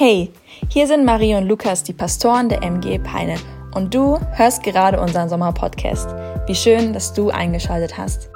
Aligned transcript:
Hey, 0.00 0.30
hier 0.68 0.86
sind 0.86 1.04
Marie 1.04 1.34
und 1.34 1.48
Lukas, 1.48 1.82
die 1.82 1.92
Pastoren 1.92 2.48
der 2.48 2.62
MG 2.62 3.00
Peine. 3.00 3.34
Und 3.74 3.92
du 3.92 4.20
hörst 4.36 4.62
gerade 4.62 5.00
unseren 5.00 5.28
Sommerpodcast. 5.28 6.08
Wie 6.46 6.54
schön, 6.54 6.92
dass 6.92 7.14
du 7.14 7.30
eingeschaltet 7.30 7.98
hast. 7.98 8.30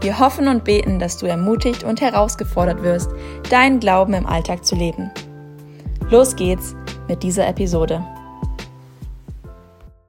Wir 0.00 0.18
hoffen 0.18 0.48
und 0.48 0.64
beten, 0.64 0.98
dass 0.98 1.16
du 1.16 1.26
ermutigt 1.26 1.84
und 1.84 2.00
herausgefordert 2.00 2.82
wirst, 2.82 3.08
deinen 3.50 3.78
Glauben 3.78 4.14
im 4.14 4.26
Alltag 4.26 4.66
zu 4.66 4.74
leben. 4.74 5.12
Los 6.10 6.34
geht's 6.34 6.74
mit 7.06 7.22
dieser 7.22 7.46
Episode. 7.46 8.04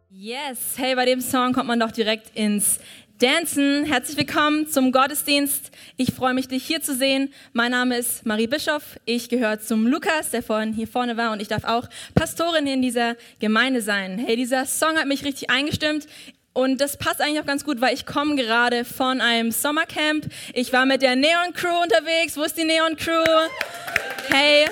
Yes, 0.10 0.78
hey, 0.78 0.96
bei 0.96 1.06
dem 1.06 1.22
Song 1.22 1.54
kommt 1.54 1.68
man 1.68 1.80
doch 1.80 1.92
direkt 1.92 2.36
ins 2.36 2.80
Dancen. 3.20 3.84
Herzlich 3.84 4.16
willkommen 4.16 4.70
zum 4.70 4.94
Gottesdienst. 4.94 5.72
Ich 5.98 6.14
freue 6.14 6.34
mich, 6.34 6.48
dich 6.48 6.66
hier 6.66 6.82
zu 6.82 6.96
sehen. 6.96 7.34
Mein 7.52 7.72
Name 7.72 7.98
ist 7.98 8.26
Marie 8.26 8.48
Bischoff. 8.48 8.98
Ich 9.04 9.28
gehöre 9.28 9.60
zum 9.60 9.88
Lukas, 9.88 10.30
der 10.30 10.42
vorhin 10.42 10.72
hier 10.72 10.88
vorne 10.88 11.18
war, 11.18 11.34
und 11.34 11.42
ich 11.42 11.50
darf 11.50 11.66
auch 11.66 11.90
Pastorin 12.16 12.66
in 12.66 12.82
dieser 12.82 13.18
Gemeinde 13.42 13.82
sein. 13.82 14.20
Hey, 14.20 14.38
dieser 14.38 14.66
Song 14.66 14.98
hat 14.98 15.06
mich 15.06 15.26
richtig 15.26 15.50
eingestimmt. 15.50 16.08
Und 16.54 16.80
das 16.80 16.96
passt 16.96 17.20
eigentlich 17.20 17.42
auch 17.42 17.46
ganz 17.46 17.66
gut, 17.66 17.82
weil 17.82 17.94
ich 17.94 18.06
komme 18.06 18.38
gerade 18.38 18.86
von 18.86 19.20
einem 19.20 19.52
Sommercamp. 19.52 20.26
Ich 20.54 20.72
war 20.72 20.86
mit 20.86 21.02
der 21.02 21.18
Neon 21.18 21.54
Crew 21.54 21.78
unterwegs. 21.84 22.38
Wo 22.38 22.44
ist 22.44 22.58
die 22.58 22.64
Neon 22.64 22.96
Crew? 22.96 23.26
Hey, 24.30 24.66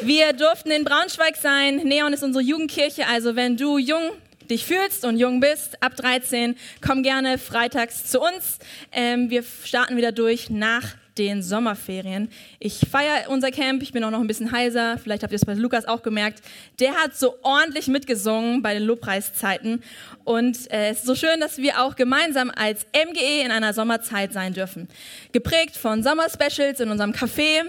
wir 0.00 0.32
durften 0.32 0.70
in 0.70 0.84
Braunschweig 0.84 1.36
sein. 1.36 1.82
Neon 1.84 2.14
ist 2.14 2.22
unsere 2.22 2.42
Jugendkirche. 2.42 3.06
Also 3.06 3.36
wenn 3.36 3.58
du 3.58 3.76
jung 3.76 4.10
dich 4.50 4.64
fühlst 4.64 5.04
und 5.04 5.18
jung 5.18 5.40
bist, 5.40 5.82
ab 5.82 5.96
13, 5.96 6.56
komm 6.80 7.02
gerne 7.02 7.38
freitags 7.38 8.06
zu 8.06 8.20
uns. 8.20 8.58
Ähm, 8.92 9.30
wir 9.30 9.42
starten 9.42 9.96
wieder 9.96 10.12
durch 10.12 10.50
nach 10.50 10.96
den 11.18 11.42
Sommerferien. 11.42 12.28
Ich 12.58 12.80
feiere 12.90 13.30
unser 13.30 13.50
Camp, 13.50 13.82
ich 13.82 13.92
bin 13.92 14.02
auch 14.04 14.10
noch 14.10 14.20
ein 14.20 14.26
bisschen 14.26 14.50
heiser, 14.50 14.98
vielleicht 14.98 15.22
habt 15.22 15.32
ihr 15.32 15.36
es 15.36 15.44
bei 15.44 15.54
Lukas 15.54 15.86
auch 15.86 16.02
gemerkt. 16.02 16.42
Der 16.80 16.94
hat 16.94 17.16
so 17.16 17.36
ordentlich 17.42 17.86
mitgesungen 17.86 18.62
bei 18.62 18.74
den 18.74 18.82
Lobpreiszeiten 18.82 19.82
und 20.24 20.70
äh, 20.72 20.88
es 20.88 20.98
ist 20.98 21.06
so 21.06 21.14
schön, 21.14 21.38
dass 21.38 21.58
wir 21.58 21.82
auch 21.82 21.96
gemeinsam 21.96 22.50
als 22.54 22.86
MGE 22.94 23.42
in 23.44 23.50
einer 23.50 23.74
Sommerzeit 23.74 24.32
sein 24.32 24.54
dürfen. 24.54 24.88
Geprägt 25.32 25.76
von 25.76 26.02
Sommerspecials 26.02 26.80
in 26.80 26.90
unserem 26.90 27.12
Café. 27.12 27.62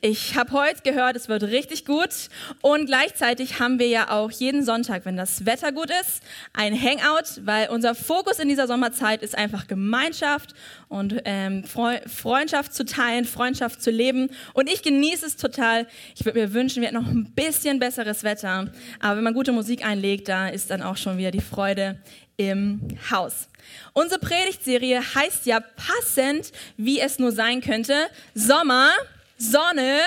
Ich 0.00 0.34
habe 0.34 0.52
heute 0.52 0.82
gehört, 0.82 1.14
es 1.14 1.28
wird 1.28 1.44
richtig 1.44 1.84
gut 1.84 2.10
und 2.62 2.86
gleichzeitig 2.86 3.60
haben 3.60 3.78
wir 3.78 3.86
ja 3.86 4.10
auch 4.10 4.30
jeden 4.32 4.64
Sonntag, 4.64 5.04
wenn 5.04 5.16
das 5.16 5.46
Wetter 5.46 5.70
gut 5.70 5.90
ist, 6.00 6.22
ein 6.52 6.74
Hangout, 6.74 7.46
weil 7.46 7.68
unser 7.68 7.94
Fokus 7.94 8.40
in 8.40 8.48
dieser 8.48 8.66
Sommerzeit 8.66 9.22
ist 9.22 9.38
einfach 9.38 9.68
Gemeinschaft 9.68 10.54
und 10.88 11.22
ähm, 11.24 11.62
Freundschaft 11.64 12.74
zu 12.74 12.84
teilen, 12.84 13.24
Freundschaft 13.24 13.80
zu 13.80 13.92
leben. 13.92 14.30
Und 14.54 14.68
ich 14.68 14.82
genieße 14.82 15.24
es 15.24 15.36
total. 15.36 15.86
Ich 16.16 16.24
würde 16.24 16.40
mir 16.40 16.52
wünschen, 16.52 16.82
wir 16.82 16.88
hätten 16.88 17.00
noch 17.00 17.08
ein 17.08 17.32
bisschen 17.32 17.78
besseres 17.78 18.24
Wetter. 18.24 18.72
Aber 18.98 19.16
wenn 19.16 19.22
man 19.24 19.34
gute 19.34 19.52
Musik 19.52 19.86
einlegt, 19.86 20.28
da 20.28 20.48
ist 20.48 20.70
dann 20.70 20.82
auch 20.82 20.96
schon 20.96 21.16
wieder 21.16 21.30
die 21.30 21.40
Freude 21.40 21.99
im 22.40 22.80
Haus. 23.10 23.48
Unsere 23.92 24.18
Predigtserie 24.18 25.02
heißt 25.14 25.44
ja 25.44 25.60
passend, 25.60 26.52
wie 26.78 26.98
es 26.98 27.18
nur 27.18 27.32
sein 27.32 27.60
könnte, 27.60 27.94
Sommer, 28.34 28.92
Sonne, 29.36 29.98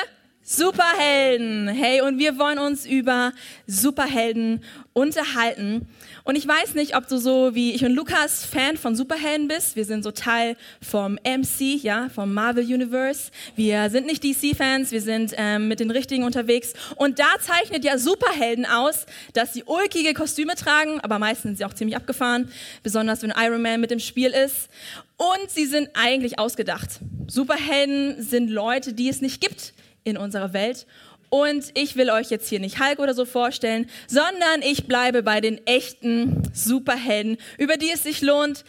Superhelden. 0.41 1.67
Hey, 1.67 2.01
und 2.01 2.17
wir 2.17 2.39
wollen 2.39 2.57
uns 2.57 2.87
über 2.87 3.33
Superhelden 3.67 4.63
unterhalten. 4.93 5.87
Und 6.25 6.37
ich 6.37 6.47
weiß 6.47 6.75
nicht, 6.75 6.95
ob 6.95 7.07
du 7.09 7.17
so 7.17 7.53
wie 7.53 7.73
ich 7.73 7.83
und 7.83 7.93
Lukas 7.93 8.45
Fan 8.45 8.77
von 8.77 8.95
Superhelden 8.95 9.49
bist. 9.49 9.75
Wir 9.75 9.83
sind 9.83 10.03
so 10.03 10.11
Teil 10.11 10.55
vom 10.81 11.19
MC, 11.25 11.83
ja, 11.83 12.07
vom 12.15 12.33
Marvel 12.33 12.63
Universe. 12.63 13.29
Wir 13.57 13.89
sind 13.89 14.07
nicht 14.07 14.23
DC-Fans, 14.23 14.91
wir 14.91 15.01
sind 15.01 15.33
ähm, 15.35 15.67
mit 15.67 15.81
den 15.81 15.91
Richtigen 15.91 16.23
unterwegs. 16.23 16.73
Und 16.95 17.19
da 17.19 17.25
zeichnet 17.41 17.83
ja 17.83 17.97
Superhelden 17.97 18.65
aus, 18.65 19.05
dass 19.33 19.51
sie 19.51 19.63
ulkige 19.65 20.13
Kostüme 20.13 20.55
tragen, 20.55 21.01
aber 21.01 21.19
meistens 21.19 21.43
sind 21.43 21.57
sie 21.57 21.65
auch 21.65 21.73
ziemlich 21.73 21.97
abgefahren, 21.97 22.49
besonders 22.83 23.21
wenn 23.21 23.33
Iron 23.37 23.61
Man 23.61 23.81
mit 23.81 23.91
im 23.91 23.99
Spiel 23.99 24.31
ist. 24.31 24.69
Und 25.17 25.49
sie 25.49 25.65
sind 25.65 25.89
eigentlich 25.93 26.39
ausgedacht. 26.39 27.01
Superhelden 27.27 28.23
sind 28.23 28.49
Leute, 28.49 28.93
die 28.93 29.09
es 29.09 29.19
nicht 29.19 29.41
gibt 29.41 29.73
in 30.05 30.15
unserer 30.15 30.53
Welt. 30.53 30.85
Und 31.33 31.71
ich 31.73 31.95
will 31.95 32.11
euch 32.11 32.29
jetzt 32.29 32.47
hier 32.47 32.59
nicht 32.59 32.79
Hulk 32.79 32.99
oder 32.99 33.15
so 33.15 33.25
vorstellen, 33.25 33.89
sondern 34.05 34.61
ich 34.61 34.85
bleibe 34.85 35.23
bei 35.23 35.41
den 35.41 35.65
echten 35.65 36.43
Superhelden, 36.53 37.37
über 37.57 37.75
die 37.75 37.89
es 37.89 38.03
sich 38.03 38.21
lohnt, 38.21 38.63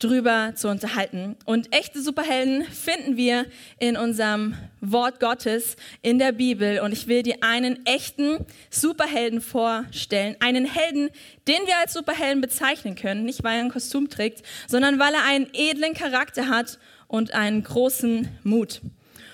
drüber 0.00 0.52
zu 0.54 0.68
unterhalten. 0.68 1.38
Und 1.46 1.74
echte 1.74 2.02
Superhelden 2.02 2.66
finden 2.66 3.16
wir 3.16 3.46
in 3.78 3.96
unserem 3.96 4.54
Wort 4.82 5.18
Gottes 5.18 5.76
in 6.02 6.18
der 6.18 6.32
Bibel. 6.32 6.80
Und 6.80 6.92
ich 6.92 7.08
will 7.08 7.22
dir 7.22 7.36
einen 7.40 7.86
echten 7.86 8.44
Superhelden 8.68 9.40
vorstellen. 9.40 10.36
Einen 10.40 10.66
Helden, 10.66 11.08
den 11.48 11.66
wir 11.66 11.78
als 11.78 11.94
Superhelden 11.94 12.42
bezeichnen 12.42 12.96
können. 12.96 13.24
Nicht 13.24 13.42
weil 13.44 13.56
er 13.56 13.64
ein 13.64 13.72
Kostüm 13.72 14.10
trägt, 14.10 14.42
sondern 14.68 14.98
weil 14.98 15.14
er 15.14 15.24
einen 15.24 15.48
edlen 15.54 15.94
Charakter 15.94 16.48
hat 16.48 16.78
und 17.08 17.32
einen 17.32 17.62
großen 17.62 18.28
Mut. 18.42 18.82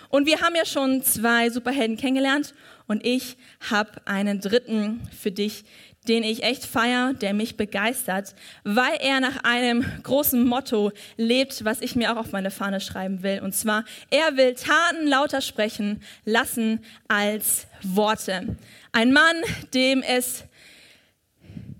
Und 0.08 0.26
wir 0.26 0.40
haben 0.40 0.54
ja 0.54 0.64
schon 0.64 1.02
zwei 1.02 1.50
Superhelden 1.50 1.96
kennengelernt 1.96 2.54
und 2.86 3.04
ich 3.04 3.36
habe 3.70 3.90
einen 4.04 4.40
dritten 4.40 5.08
für 5.18 5.32
dich, 5.32 5.64
den 6.08 6.22
ich 6.22 6.42
echt 6.42 6.64
feier, 6.64 7.14
der 7.14 7.34
mich 7.34 7.56
begeistert, 7.56 8.34
weil 8.64 8.96
er 9.00 9.20
nach 9.20 9.42
einem 9.44 9.84
großen 10.02 10.46
Motto 10.46 10.92
lebt, 11.16 11.64
was 11.64 11.80
ich 11.80 11.96
mir 11.96 12.12
auch 12.12 12.16
auf 12.16 12.32
meine 12.32 12.50
Fahne 12.50 12.80
schreiben 12.80 13.22
will. 13.22 13.40
Und 13.42 13.54
zwar, 13.54 13.84
er 14.10 14.36
will 14.36 14.54
Taten 14.54 15.06
lauter 15.06 15.40
sprechen 15.40 16.02
lassen 16.24 16.84
als 17.08 17.66
Worte. 17.82 18.56
Ein 18.92 19.12
Mann, 19.12 19.36
dem 19.74 20.02
es 20.02 20.44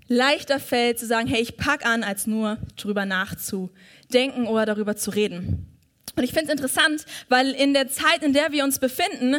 leichter 0.07 0.59
fällt 0.59 0.99
zu 0.99 1.05
sagen, 1.05 1.27
hey, 1.27 1.41
ich 1.41 1.57
pack 1.57 1.85
an, 1.85 2.03
als 2.03 2.27
nur 2.27 2.57
drüber 2.75 3.05
nachzudenken 3.05 4.47
oder 4.47 4.65
darüber 4.65 4.95
zu 4.95 5.11
reden. 5.11 5.76
Und 6.17 6.23
ich 6.23 6.31
finde 6.31 6.47
es 6.47 6.51
interessant, 6.51 7.05
weil 7.29 7.51
in 7.51 7.75
der 7.75 7.89
Zeit, 7.89 8.23
in 8.23 8.33
der 8.33 8.51
wir 8.51 8.63
uns 8.63 8.79
befinden, 8.79 9.35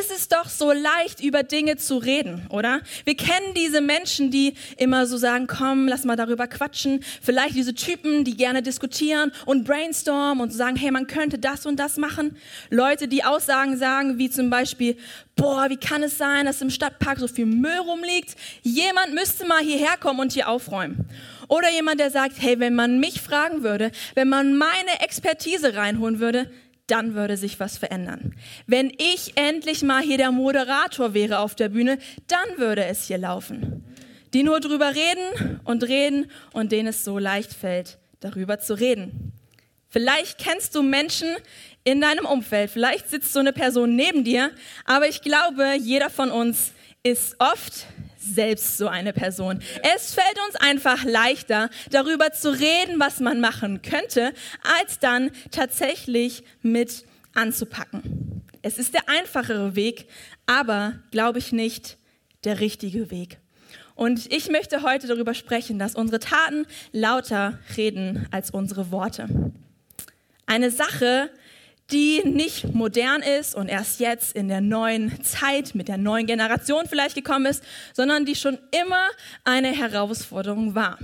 ist 0.00 0.10
es 0.10 0.28
doch 0.28 0.48
so 0.48 0.72
leicht, 0.72 1.22
über 1.22 1.42
Dinge 1.42 1.76
zu 1.76 1.98
reden, 1.98 2.46
oder? 2.48 2.80
Wir 3.04 3.14
kennen 3.14 3.52
diese 3.54 3.82
Menschen, 3.82 4.30
die 4.30 4.54
immer 4.78 5.06
so 5.06 5.18
sagen, 5.18 5.46
komm, 5.46 5.86
lass 5.86 6.04
mal 6.04 6.16
darüber 6.16 6.46
quatschen. 6.46 7.04
Vielleicht 7.20 7.56
diese 7.56 7.74
Typen, 7.74 8.24
die 8.24 8.38
gerne 8.38 8.62
diskutieren 8.62 9.32
und 9.44 9.64
brainstormen 9.64 10.42
und 10.42 10.50
sagen, 10.50 10.76
hey, 10.76 10.90
man 10.90 11.06
könnte 11.06 11.38
das 11.38 11.66
und 11.66 11.76
das 11.78 11.98
machen. 11.98 12.38
Leute, 12.70 13.06
die 13.06 13.22
Aussagen 13.22 13.76
sagen, 13.76 14.16
wie 14.16 14.30
zum 14.30 14.48
Beispiel, 14.48 14.96
boah, 15.36 15.68
wie 15.68 15.76
kann 15.76 16.02
es 16.02 16.16
sein, 16.16 16.46
dass 16.46 16.62
im 16.62 16.70
Stadtpark 16.70 17.18
so 17.18 17.28
viel 17.28 17.44
Müll 17.44 17.76
rumliegt? 17.76 18.34
Jemand 18.62 19.12
müsste 19.12 19.46
mal 19.46 19.62
hierher 19.62 19.98
kommen 19.98 20.20
und 20.20 20.32
hier 20.32 20.48
aufräumen. 20.48 21.06
Oder 21.48 21.70
jemand, 21.70 22.00
der 22.00 22.10
sagt, 22.10 22.34
hey, 22.40 22.58
wenn 22.60 22.74
man 22.74 23.00
mich 23.00 23.20
fragen 23.20 23.62
würde, 23.62 23.90
wenn 24.14 24.28
man 24.28 24.56
meine 24.56 25.00
Expertise 25.00 25.74
reinholen 25.74 26.20
würde, 26.20 26.50
dann 26.86 27.14
würde 27.14 27.36
sich 27.36 27.60
was 27.60 27.78
verändern. 27.78 28.34
Wenn 28.66 28.90
ich 28.90 29.32
endlich 29.36 29.82
mal 29.82 30.02
hier 30.02 30.18
der 30.18 30.32
Moderator 30.32 31.14
wäre 31.14 31.38
auf 31.38 31.54
der 31.54 31.70
Bühne, 31.70 31.98
dann 32.28 32.58
würde 32.58 32.84
es 32.84 33.06
hier 33.06 33.18
laufen. 33.18 33.84
Die 34.34 34.42
nur 34.42 34.60
drüber 34.60 34.94
reden 34.94 35.60
und 35.64 35.84
reden 35.84 36.30
und 36.52 36.72
denen 36.72 36.88
es 36.88 37.04
so 37.04 37.18
leicht 37.18 37.54
fällt, 37.54 37.98
darüber 38.20 38.58
zu 38.58 38.74
reden. 38.74 39.32
Vielleicht 39.88 40.38
kennst 40.38 40.74
du 40.74 40.82
Menschen 40.82 41.28
in 41.84 42.00
deinem 42.00 42.26
Umfeld, 42.26 42.70
vielleicht 42.70 43.08
sitzt 43.08 43.32
so 43.32 43.38
eine 43.38 43.52
Person 43.52 43.94
neben 43.94 44.24
dir, 44.24 44.50
aber 44.84 45.08
ich 45.08 45.22
glaube, 45.22 45.74
jeder 45.78 46.10
von 46.10 46.32
uns 46.32 46.72
ist 47.04 47.36
oft 47.38 47.86
selbst 48.24 48.78
so 48.78 48.88
eine 48.88 49.12
Person. 49.12 49.60
Es 49.94 50.14
fällt 50.14 50.38
uns 50.46 50.56
einfach 50.56 51.04
leichter, 51.04 51.70
darüber 51.90 52.32
zu 52.32 52.50
reden, 52.50 52.98
was 52.98 53.20
man 53.20 53.40
machen 53.40 53.82
könnte, 53.82 54.32
als 54.80 54.98
dann 54.98 55.30
tatsächlich 55.50 56.44
mit 56.62 57.04
anzupacken. 57.34 58.42
Es 58.62 58.78
ist 58.78 58.94
der 58.94 59.08
einfachere 59.08 59.76
Weg, 59.76 60.06
aber 60.46 60.94
glaube 61.10 61.38
ich 61.38 61.52
nicht 61.52 61.98
der 62.44 62.60
richtige 62.60 63.10
Weg. 63.10 63.38
Und 63.94 64.32
ich 64.32 64.48
möchte 64.50 64.82
heute 64.82 65.06
darüber 65.06 65.34
sprechen, 65.34 65.78
dass 65.78 65.94
unsere 65.94 66.18
Taten 66.18 66.66
lauter 66.92 67.58
reden 67.76 68.26
als 68.30 68.50
unsere 68.50 68.90
Worte. 68.90 69.52
Eine 70.46 70.70
Sache, 70.70 71.30
die 71.94 72.22
nicht 72.24 72.74
modern 72.74 73.22
ist 73.22 73.54
und 73.54 73.68
erst 73.68 74.00
jetzt 74.00 74.34
in 74.34 74.48
der 74.48 74.60
neuen 74.60 75.22
Zeit 75.22 75.76
mit 75.76 75.86
der 75.86 75.96
neuen 75.96 76.26
Generation 76.26 76.86
vielleicht 76.88 77.14
gekommen 77.14 77.46
ist, 77.46 77.62
sondern 77.92 78.24
die 78.24 78.34
schon 78.34 78.58
immer 78.82 79.08
eine 79.44 79.68
Herausforderung 79.68 80.74
war. 80.74 80.98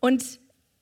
Und 0.00 0.24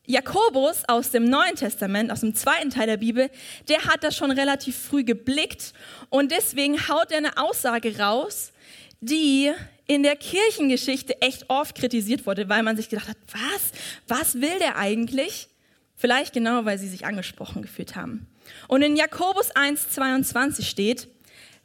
Jakobus 0.07 0.85
aus 0.87 1.11
dem 1.11 1.25
Neuen 1.25 1.57
Testament, 1.57 2.13
aus 2.13 2.21
dem 2.21 2.37
zweiten 2.37 2.71
Teil 2.71 2.87
der 2.87 2.97
Bibel, 2.97 3.29
der 3.69 3.87
hat 3.87 4.05
das 4.05 4.17
schon 4.17 4.31
relativ 4.31 4.79
früh 4.79 5.03
geblickt 5.03 5.75
und 6.11 6.31
deswegen 6.31 6.89
haut 6.89 7.11
er 7.11 7.19
eine 7.19 7.37
Aussage 7.39 7.99
raus, 7.99 8.53
die 9.01 9.51
in 9.89 10.05
der 10.05 10.15
Kirchengeschichte 10.15 11.21
echt 11.21 11.51
oft 11.51 11.75
kritisiert 11.75 12.25
wurde, 12.25 12.49
weil 12.49 12.63
man 12.63 12.77
sich 12.77 12.89
gedacht 12.89 13.09
hat, 13.09 13.19
was, 13.33 13.73
was 14.07 14.35
will 14.41 14.59
der 14.61 14.77
eigentlich? 14.77 15.49
Vielleicht 15.97 16.35
genau, 16.35 16.65
weil 16.65 16.79
sie 16.79 16.89
sich 16.89 17.05
angesprochen 17.05 17.63
gefühlt 17.63 17.97
haben. 17.97 18.29
Und 18.69 18.83
in 18.83 18.97
Jakobus 18.97 19.55
1,22 19.55 20.65
steht, 20.65 21.09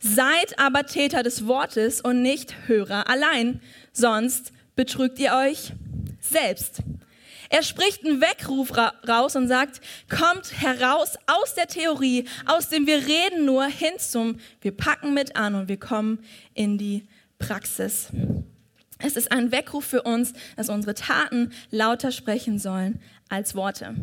Seid 0.05 0.59
aber 0.59 0.85
Täter 0.85 1.23
des 1.23 1.47
Wortes 1.47 2.01
und 2.01 2.21
nicht 2.21 2.67
Hörer 2.67 3.09
allein, 3.09 3.61
sonst 3.93 4.51
betrügt 4.75 5.17
ihr 5.17 5.31
euch 5.33 5.71
selbst. 6.19 6.81
Er 7.49 7.63
spricht 7.63 8.03
einen 8.03 8.19
Weckruf 8.19 8.75
ra 8.75 8.93
raus 9.07 9.37
und 9.37 9.47
sagt, 9.47 9.79
kommt 10.09 10.59
heraus 10.59 11.15
aus 11.27 11.53
der 11.53 11.67
Theorie, 11.67 12.25
aus 12.45 12.67
dem 12.67 12.85
wir 12.85 12.97
reden 12.97 13.45
nur 13.45 13.63
hin 13.65 13.93
zum, 13.97 14.39
wir 14.59 14.75
packen 14.75 15.13
mit 15.13 15.37
an 15.37 15.55
und 15.55 15.69
wir 15.69 15.79
kommen 15.79 16.19
in 16.53 16.77
die 16.77 17.07
Praxis. 17.39 18.09
Es 18.99 19.15
ist 19.15 19.31
ein 19.31 19.53
Weckruf 19.53 19.85
für 19.85 20.01
uns, 20.01 20.33
dass 20.57 20.67
unsere 20.67 20.95
Taten 20.95 21.53
lauter 21.71 22.11
sprechen 22.11 22.59
sollen 22.59 22.99
als 23.29 23.55
Worte. 23.55 23.95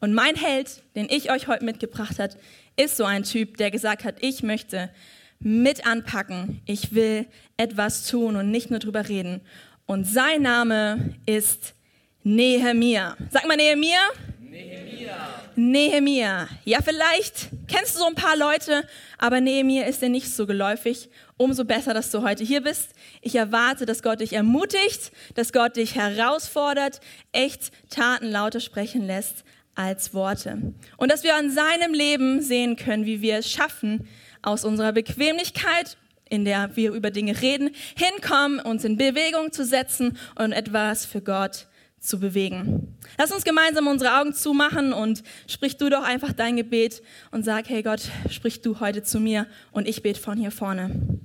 Und 0.00 0.14
mein 0.14 0.34
Held, 0.34 0.82
den 0.96 1.08
ich 1.10 1.30
euch 1.30 1.46
heute 1.46 1.64
mitgebracht 1.64 2.18
habe, 2.18 2.34
ist 2.76 2.96
so 2.96 3.04
ein 3.04 3.22
Typ, 3.22 3.58
der 3.58 3.70
gesagt 3.70 4.04
hat, 4.04 4.16
ich 4.20 4.42
möchte 4.42 4.90
mit 5.38 5.86
anpacken. 5.86 6.60
Ich 6.66 6.94
will 6.94 7.26
etwas 7.56 8.06
tun 8.06 8.36
und 8.36 8.50
nicht 8.50 8.70
nur 8.70 8.78
drüber 8.78 9.08
reden. 9.08 9.40
Und 9.86 10.04
sein 10.04 10.42
Name 10.42 11.14
ist 11.26 11.74
Nehemia. 12.22 13.16
Sag 13.30 13.46
mal 13.46 13.56
Nehemia. 13.56 13.98
Nehemia. 14.40 15.16
Nehemia. 15.56 16.48
Ja, 16.64 16.78
vielleicht 16.82 17.48
kennst 17.68 17.96
du 17.96 18.00
so 18.00 18.06
ein 18.06 18.14
paar 18.14 18.36
Leute, 18.36 18.86
aber 19.18 19.40
Nehemia 19.40 19.84
ist 19.84 20.00
dir 20.00 20.08
nicht 20.08 20.34
so 20.34 20.46
geläufig. 20.46 21.10
Umso 21.36 21.64
besser, 21.64 21.94
dass 21.94 22.10
du 22.10 22.22
heute 22.22 22.44
hier 22.44 22.62
bist. 22.62 22.90
Ich 23.20 23.34
erwarte, 23.34 23.86
dass 23.86 24.02
Gott 24.02 24.20
dich 24.20 24.34
ermutigt, 24.34 25.12
dass 25.34 25.52
Gott 25.52 25.76
dich 25.76 25.94
herausfordert, 25.94 27.00
echt 27.32 27.72
Taten 27.90 28.30
lauter 28.30 28.60
sprechen 28.60 29.06
lässt 29.06 29.44
als 29.80 30.12
Worte. 30.14 30.74
Und 30.96 31.10
dass 31.10 31.24
wir 31.24 31.36
an 31.36 31.50
seinem 31.50 31.94
Leben 31.94 32.42
sehen 32.42 32.76
können, 32.76 33.06
wie 33.06 33.22
wir 33.22 33.38
es 33.38 33.50
schaffen, 33.50 34.06
aus 34.42 34.64
unserer 34.64 34.92
Bequemlichkeit, 34.92 35.96
in 36.28 36.44
der 36.44 36.76
wir 36.76 36.92
über 36.92 37.10
Dinge 37.10 37.40
reden, 37.40 37.70
hinkommen, 37.96 38.60
uns 38.60 38.84
in 38.84 38.96
Bewegung 38.96 39.52
zu 39.52 39.64
setzen 39.64 40.16
und 40.36 40.52
etwas 40.52 41.04
für 41.04 41.20
Gott 41.20 41.66
zu 41.98 42.18
bewegen. 42.18 42.96
Lass 43.18 43.32
uns 43.32 43.44
gemeinsam 43.44 43.86
unsere 43.86 44.18
Augen 44.18 44.32
zumachen 44.32 44.92
und 44.92 45.22
sprich 45.46 45.76
du 45.76 45.90
doch 45.90 46.02
einfach 46.02 46.32
dein 46.32 46.56
Gebet 46.56 47.02
und 47.30 47.44
sag, 47.44 47.68
hey 47.68 47.82
Gott, 47.82 48.02
sprich 48.30 48.62
du 48.62 48.80
heute 48.80 49.02
zu 49.02 49.20
mir 49.20 49.46
und 49.72 49.86
ich 49.86 50.02
bete 50.02 50.20
von 50.20 50.38
hier 50.38 50.50
vorne. 50.50 51.20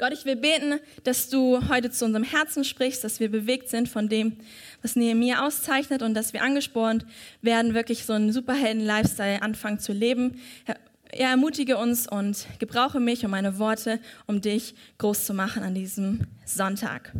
Gott, 0.00 0.14
ich 0.14 0.24
will 0.24 0.36
beten, 0.36 0.80
dass 1.04 1.28
du 1.28 1.68
heute 1.68 1.90
zu 1.90 2.06
unserem 2.06 2.24
Herzen 2.24 2.64
sprichst, 2.64 3.04
dass 3.04 3.20
wir 3.20 3.30
bewegt 3.30 3.68
sind 3.68 3.86
von 3.86 4.08
dem, 4.08 4.38
was 4.80 4.96
Nehemiah 4.96 5.46
auszeichnet 5.46 6.00
und 6.00 6.14
dass 6.14 6.32
wir 6.32 6.42
angespornt 6.42 7.04
werden, 7.42 7.74
wirklich 7.74 8.06
so 8.06 8.14
einen 8.14 8.32
Superhelden-Lifestyle 8.32 9.42
anfangen 9.42 9.78
zu 9.78 9.92
leben. 9.92 10.40
Er 10.64 11.28
ermutige 11.28 11.76
uns 11.76 12.08
und 12.08 12.46
gebrauche 12.58 12.98
mich 12.98 13.26
und 13.26 13.30
meine 13.30 13.58
Worte, 13.58 14.00
um 14.26 14.40
dich 14.40 14.74
groß 14.96 15.26
zu 15.26 15.34
machen 15.34 15.62
an 15.62 15.74
diesem 15.74 16.20
Sonntag. 16.46 17.12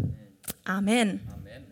Amen. 0.64 1.20
Amen. 1.34 1.66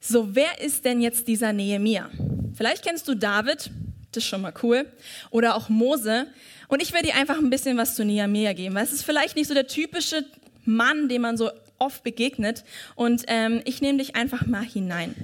So, 0.00 0.34
wer 0.34 0.62
ist 0.62 0.86
denn 0.86 1.02
jetzt 1.02 1.28
dieser 1.28 1.52
Nehemiah? 1.52 2.08
Vielleicht 2.54 2.84
kennst 2.84 3.06
du 3.06 3.14
David, 3.14 3.70
das 4.12 4.24
ist 4.24 4.30
schon 4.30 4.40
mal 4.40 4.54
cool, 4.62 4.86
oder 5.30 5.54
auch 5.56 5.68
Mose. 5.68 6.26
Und 6.70 6.80
ich 6.80 6.92
werde 6.92 7.08
dir 7.08 7.16
einfach 7.16 7.36
ein 7.36 7.50
bisschen 7.50 7.76
was 7.76 7.96
zu 7.96 8.04
Nehemiah 8.04 8.52
geben, 8.52 8.76
weil 8.76 8.84
es 8.84 8.92
ist 8.92 9.02
vielleicht 9.02 9.34
nicht 9.34 9.48
so 9.48 9.54
der 9.54 9.66
typische 9.66 10.24
Mann, 10.64 11.08
dem 11.08 11.22
man 11.22 11.36
so 11.36 11.50
oft 11.78 12.04
begegnet. 12.04 12.64
Und 12.94 13.24
ähm, 13.26 13.60
ich 13.64 13.82
nehme 13.82 13.98
dich 13.98 14.14
einfach 14.14 14.46
mal 14.46 14.64
hinein. 14.64 15.14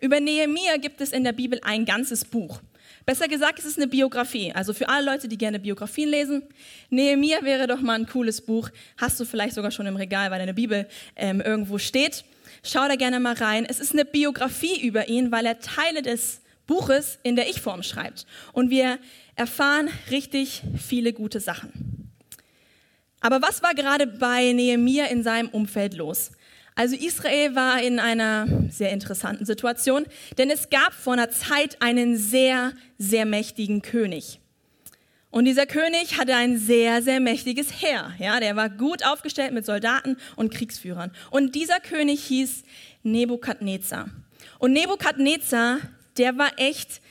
Über 0.00 0.18
Nehemiah 0.18 0.78
gibt 0.78 1.00
es 1.00 1.12
in 1.12 1.22
der 1.22 1.32
Bibel 1.32 1.60
ein 1.62 1.84
ganzes 1.84 2.24
Buch. 2.24 2.60
Besser 3.06 3.28
gesagt, 3.28 3.60
es 3.60 3.64
ist 3.64 3.78
eine 3.78 3.86
Biografie. 3.86 4.52
Also 4.52 4.72
für 4.72 4.88
alle 4.88 5.06
Leute, 5.06 5.28
die 5.28 5.38
gerne 5.38 5.60
Biografien 5.60 6.08
lesen. 6.08 6.42
Nehemiah 6.90 7.44
wäre 7.44 7.68
doch 7.68 7.80
mal 7.80 7.94
ein 7.94 8.06
cooles 8.06 8.40
Buch. 8.40 8.68
Hast 8.96 9.20
du 9.20 9.24
vielleicht 9.24 9.54
sogar 9.54 9.70
schon 9.70 9.86
im 9.86 9.94
Regal, 9.94 10.32
weil 10.32 10.40
deine 10.40 10.54
Bibel 10.54 10.88
ähm, 11.14 11.40
irgendwo 11.40 11.78
steht. 11.78 12.24
Schau 12.64 12.88
da 12.88 12.96
gerne 12.96 13.20
mal 13.20 13.34
rein. 13.34 13.66
Es 13.68 13.78
ist 13.78 13.92
eine 13.92 14.04
Biografie 14.04 14.84
über 14.84 15.08
ihn, 15.08 15.30
weil 15.30 15.46
er 15.46 15.60
Teile 15.60 16.02
des 16.02 16.40
Buches 16.66 17.18
in 17.22 17.36
der 17.36 17.48
Ich-Form 17.48 17.82
schreibt. 17.82 18.26
Und 18.52 18.70
wir 18.70 18.98
erfahren 19.36 19.88
richtig 20.10 20.62
viele 20.76 21.12
gute 21.12 21.40
Sachen. 21.40 22.10
Aber 23.20 23.40
was 23.40 23.62
war 23.62 23.74
gerade 23.74 24.06
bei 24.06 24.52
Nehemia 24.52 25.06
in 25.06 25.22
seinem 25.22 25.48
Umfeld 25.48 25.94
los? 25.94 26.32
Also 26.74 26.96
Israel 26.96 27.54
war 27.54 27.82
in 27.82 27.98
einer 27.98 28.46
sehr 28.70 28.90
interessanten 28.90 29.44
Situation, 29.44 30.06
denn 30.38 30.50
es 30.50 30.70
gab 30.70 30.94
vor 30.94 31.12
einer 31.12 31.30
Zeit 31.30 31.80
einen 31.82 32.16
sehr, 32.16 32.72
sehr 32.98 33.26
mächtigen 33.26 33.82
König. 33.82 34.40
Und 35.30 35.44
dieser 35.44 35.66
König 35.66 36.18
hatte 36.18 36.34
ein 36.34 36.58
sehr, 36.58 37.02
sehr 37.02 37.20
mächtiges 37.20 37.82
Heer. 37.82 38.12
Ja, 38.18 38.40
der 38.40 38.56
war 38.56 38.68
gut 38.68 39.04
aufgestellt 39.04 39.52
mit 39.52 39.64
Soldaten 39.64 40.16
und 40.36 40.52
Kriegsführern. 40.52 41.10
Und 41.30 41.54
dieser 41.54 41.80
König 41.80 42.24
hieß 42.24 42.64
Nebukadnezar. 43.02 44.10
Und 44.58 44.72
Nebukadnezar, 44.72 45.78
der 46.18 46.36
war 46.36 46.50
echt 46.56 47.01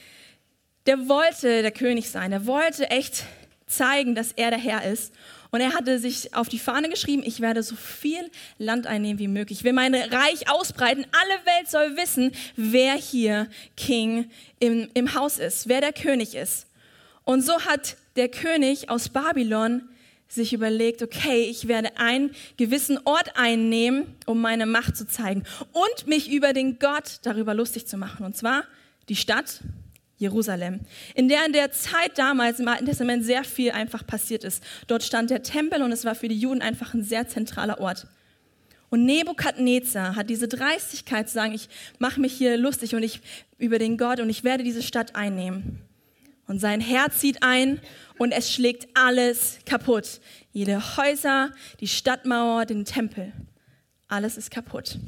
der 0.86 1.08
wollte 1.08 1.62
der 1.62 1.72
König 1.72 2.10
sein. 2.10 2.32
Er 2.32 2.46
wollte 2.46 2.90
echt 2.90 3.26
zeigen, 3.68 4.16
dass 4.16 4.32
er 4.34 4.50
der 4.50 4.60
Herr 4.60 4.84
ist. 4.84 5.14
Und 5.52 5.60
er 5.60 5.74
hatte 5.74 6.00
sich 6.00 6.34
auf 6.34 6.48
die 6.48 6.60
Fahne 6.60 6.88
geschrieben, 6.88 7.24
ich 7.26 7.42
werde 7.42 7.62
so 7.62 7.76
viel 7.76 8.32
Land 8.58 8.88
einnehmen 8.88 9.20
wie 9.20 9.28
möglich. 9.28 9.60
Ich 9.60 9.64
will 9.66 9.74
mein 9.74 9.94
Reich 9.94 10.50
ausbreiten. 10.50 11.06
Alle 11.12 11.46
Welt 11.46 11.70
soll 11.70 11.98
wissen, 11.98 12.32
wer 12.56 12.94
hier 12.94 13.48
King 13.76 14.30
im, 14.60 14.90
im 14.94 15.14
Haus 15.14 15.40
ist, 15.40 15.68
wer 15.68 15.82
der 15.82 15.92
König 15.92 16.36
ist. 16.36 16.68
Und 17.26 17.42
so 17.42 17.60
hat 17.62 17.98
der 18.16 18.30
König 18.30 18.90
aus 18.90 19.10
Babylon 19.10 19.84
sich 20.30 20.54
überlegt, 20.54 21.02
okay, 21.02 21.44
ich 21.44 21.68
werde 21.68 21.98
einen 21.98 22.32
gewissen 22.56 22.98
Ort 23.04 23.36
einnehmen, 23.36 24.16
um 24.26 24.40
meine 24.40 24.66
Macht 24.66 24.96
zu 24.96 25.06
zeigen 25.06 25.44
und 25.74 26.08
mich 26.08 26.32
über 26.32 26.54
den 26.54 26.80
Gott 26.80 27.20
darüber 27.24 27.54
lustig 27.54 27.86
zu 27.86 27.98
machen. 27.98 28.26
Und 28.26 28.38
zwar 28.38 28.64
die 29.10 29.18
Stadt, 29.18 29.60
Jerusalem, 30.22 30.82
in 31.16 31.28
der 31.28 31.46
in 31.46 31.52
der 31.52 31.72
Zeit 31.72 32.18
damals 32.18 32.60
im 32.60 32.68
Alten 32.68 32.86
Testament 32.86 33.26
sehr 33.26 33.44
viel 33.44 33.72
einfach 33.72 34.06
passiert 34.06 34.44
ist. 34.44 34.64
Dort 34.88 35.04
stand 35.04 35.32
der 35.32 35.42
Tempel 35.42 35.82
und 35.82 35.92
es 35.92 36.06
war 36.06 36.16
für 36.16 36.28
die 36.28 36.40
Juden 36.40 36.62
einfach 36.62 36.94
ein 36.94 37.04
sehr 37.04 37.28
zentraler 37.28 37.80
Ort. 37.80 38.08
Und 38.90 39.06
Nebukadnezar 39.06 40.16
hat 40.16 40.30
diese 40.30 40.48
Dreistigkeit 40.48 41.28
zu 41.28 41.34
sagen, 41.34 41.54
ich 41.54 41.70
mache 41.98 42.22
mich 42.22 42.34
hier 42.34 42.56
lustig 42.58 42.94
und 42.94 43.04
ich 43.04 43.22
über 43.58 43.80
den 43.80 43.98
Gott 43.98 44.20
und 44.20 44.30
ich 44.30 44.44
werde 44.44 44.64
diese 44.64 44.84
Stadt 44.84 45.16
einnehmen. 45.16 45.82
Und 46.46 46.60
sein 46.60 46.82
Herz 46.82 47.20
zieht 47.20 47.42
ein 47.42 47.80
und 48.18 48.32
es 48.32 48.52
schlägt 48.52 48.90
alles 48.94 49.60
kaputt. 49.66 50.20
Jede 50.52 50.98
Häuser, 50.98 51.52
die 51.80 51.88
Stadtmauer, 51.88 52.66
den 52.66 52.86
Tempel. 52.86 53.32
Alles 54.08 54.38
ist 54.38 54.52
kaputt. 54.52 55.00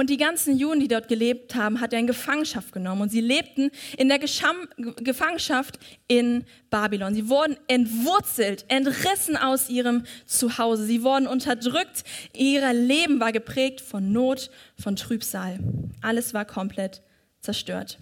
Und 0.00 0.08
die 0.08 0.16
ganzen 0.16 0.56
Juden, 0.56 0.80
die 0.80 0.88
dort 0.88 1.08
gelebt 1.08 1.54
haben, 1.54 1.78
hat 1.78 1.92
er 1.92 1.98
in 1.98 2.06
Gefangenschaft 2.06 2.72
genommen. 2.72 3.02
Und 3.02 3.10
sie 3.10 3.20
lebten 3.20 3.70
in 3.98 4.08
der 4.08 4.18
Gescham 4.18 4.56
Gefangenschaft 4.96 5.78
in 6.08 6.46
Babylon. 6.70 7.14
Sie 7.14 7.28
wurden 7.28 7.58
entwurzelt, 7.68 8.64
entrissen 8.68 9.36
aus 9.36 9.68
ihrem 9.68 10.04
Zuhause. 10.24 10.86
Sie 10.86 11.02
wurden 11.02 11.26
unterdrückt. 11.26 12.04
Ihr 12.32 12.72
Leben 12.72 13.20
war 13.20 13.30
geprägt 13.30 13.82
von 13.82 14.10
Not, 14.10 14.50
von 14.82 14.96
Trübsal. 14.96 15.58
Alles 16.00 16.32
war 16.32 16.46
komplett 16.46 17.02
zerstört. 17.42 17.98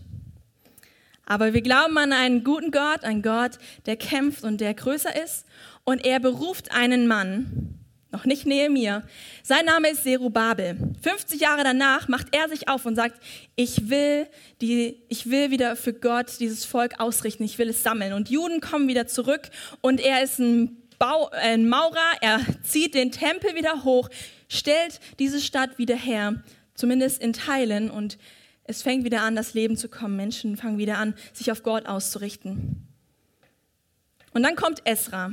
Aber 1.27 1.53
wir 1.53 1.63
glauben 1.63 1.99
an 1.99 2.13
einen 2.13 2.45
guten 2.45 2.71
Gott, 2.71 3.03
einen 3.03 3.23
Gott, 3.23 3.59
der 3.87 3.97
kämpft 3.97 4.45
und 4.45 4.61
der 4.61 4.75
größer 4.75 5.21
ist. 5.21 5.47
Und 5.83 6.07
er 6.07 6.21
beruft 6.21 6.71
einen 6.71 7.09
Mann, 7.09 7.78
noch 8.11 8.25
nicht 8.25 8.47
Nehemiah. 8.47 9.03
Sein 9.43 9.67
Name 9.67 9.91
ist 9.91 10.03
Serubabel. 10.03 10.77
50 11.03 11.41
Jahre 11.41 11.63
danach 11.63 12.09
macht 12.09 12.29
er 12.35 12.49
sich 12.49 12.69
auf 12.69 12.87
und 12.87 12.97
sagt, 12.97 13.21
ich 13.55 13.91
will, 13.91 14.27
die, 14.61 15.03
ich 15.09 15.31
will 15.31 15.51
wieder 15.51 15.77
für 15.77 15.93
Gott 15.93 16.41
dieses 16.41 16.65
Volk 16.65 17.01
ausrichten, 17.01 17.45
ich 17.45 17.59
will 17.59 17.69
es 17.69 17.83
sammeln. 17.83 18.15
Und 18.15 18.31
Juden 18.31 18.61
kommen 18.61 18.89
wieder 18.89 19.07
zurück 19.07 19.51
und 19.81 20.01
er 20.01 20.23
ist 20.23 20.39
ein, 20.39 20.77
Bau, 20.99 21.29
äh, 21.33 21.53
ein 21.53 21.69
Maurer, 21.69 22.17
er 22.21 22.41
zieht 22.63 22.95
den 22.95 23.13
Tempel 23.13 23.55
wieder 23.55 23.85
hoch, 23.85 24.09
stellt 24.49 25.01
diese 25.19 25.41
Stadt 25.41 25.79
wieder 25.79 25.97
her, 25.97 26.43
zumindest 26.75 27.23
in 27.23 27.33
Teilen 27.33 27.91
und 27.91 28.19
es 28.65 28.83
fängt 28.83 29.05
wieder 29.05 29.23
an, 29.23 29.35
das 29.35 29.55
Leben 29.55 29.77
zu 29.77 29.89
kommen. 29.89 30.17
Menschen 30.17 30.57
fangen 30.57 30.77
wieder 30.77 30.99
an, 30.99 31.15
sich 31.33 31.51
auf 31.51 31.63
Gott 31.63 31.87
auszurichten. 31.87 32.87
Und 34.33 34.43
dann 34.43 34.57
kommt 34.57 34.83
Esra. 34.85 35.33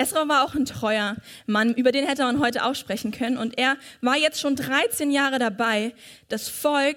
Esra 0.00 0.26
war 0.28 0.44
auch 0.44 0.54
ein 0.54 0.64
treuer 0.64 1.16
Mann, 1.46 1.74
über 1.74 1.92
den 1.92 2.06
hätte 2.06 2.22
man 2.22 2.40
heute 2.40 2.64
auch 2.64 2.74
sprechen 2.74 3.12
können. 3.12 3.36
Und 3.36 3.58
er 3.58 3.76
war 4.00 4.16
jetzt 4.16 4.40
schon 4.40 4.56
13 4.56 5.10
Jahre 5.10 5.38
dabei, 5.38 5.94
das 6.30 6.48
Volk 6.48 6.96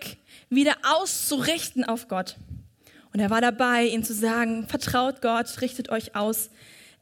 wieder 0.49 0.75
auszurichten 0.83 1.83
auf 1.83 2.07
Gott. 2.07 2.37
Und 3.11 3.19
er 3.19 3.29
war 3.29 3.41
dabei, 3.41 3.87
ihnen 3.87 4.05
zu 4.05 4.13
sagen, 4.13 4.67
vertraut 4.69 5.21
Gott, 5.21 5.59
richtet 5.59 5.89
euch 5.89 6.15
aus 6.15 6.49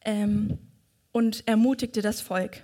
ähm, 0.03 0.57
und 1.11 1.47
ermutigte 1.47 2.01
das 2.01 2.19
Volk. 2.19 2.61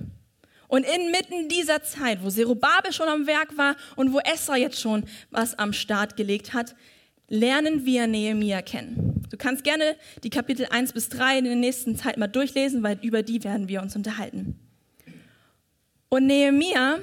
Und 0.67 0.83
inmitten 0.83 1.47
dieser 1.47 1.83
Zeit, 1.83 2.23
wo 2.23 2.29
Zerubabel 2.31 2.91
schon 2.91 3.07
am 3.07 3.27
Werk 3.27 3.55
war 3.55 3.75
und 3.95 4.13
wo 4.13 4.19
Esra 4.19 4.57
jetzt 4.57 4.81
schon 4.81 5.05
was 5.29 5.57
am 5.59 5.73
Start 5.73 6.17
gelegt 6.17 6.53
hat, 6.53 6.75
lernen 7.29 7.85
wir 7.85 8.07
Nehemia 8.07 8.61
kennen. 8.61 9.23
Du 9.29 9.37
kannst 9.37 9.63
gerne 9.63 9.95
die 10.23 10.29
Kapitel 10.29 10.65
1 10.69 10.93
bis 10.93 11.09
3 11.09 11.39
in 11.39 11.45
der 11.45 11.55
nächsten 11.55 11.95
Zeit 11.95 12.17
mal 12.17 12.27
durchlesen, 12.27 12.83
weil 12.83 12.97
über 13.01 13.23
die 13.23 13.43
werden 13.43 13.67
wir 13.67 13.81
uns 13.81 13.95
unterhalten. 13.95 14.57
Und 16.09 16.27
Nehemia 16.27 16.99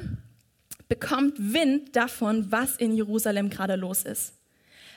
bekommt 0.88 1.34
Wind 1.38 1.94
davon, 1.96 2.50
was 2.50 2.76
in 2.76 2.94
Jerusalem 2.94 3.50
gerade 3.50 3.76
los 3.76 4.04
ist. 4.04 4.34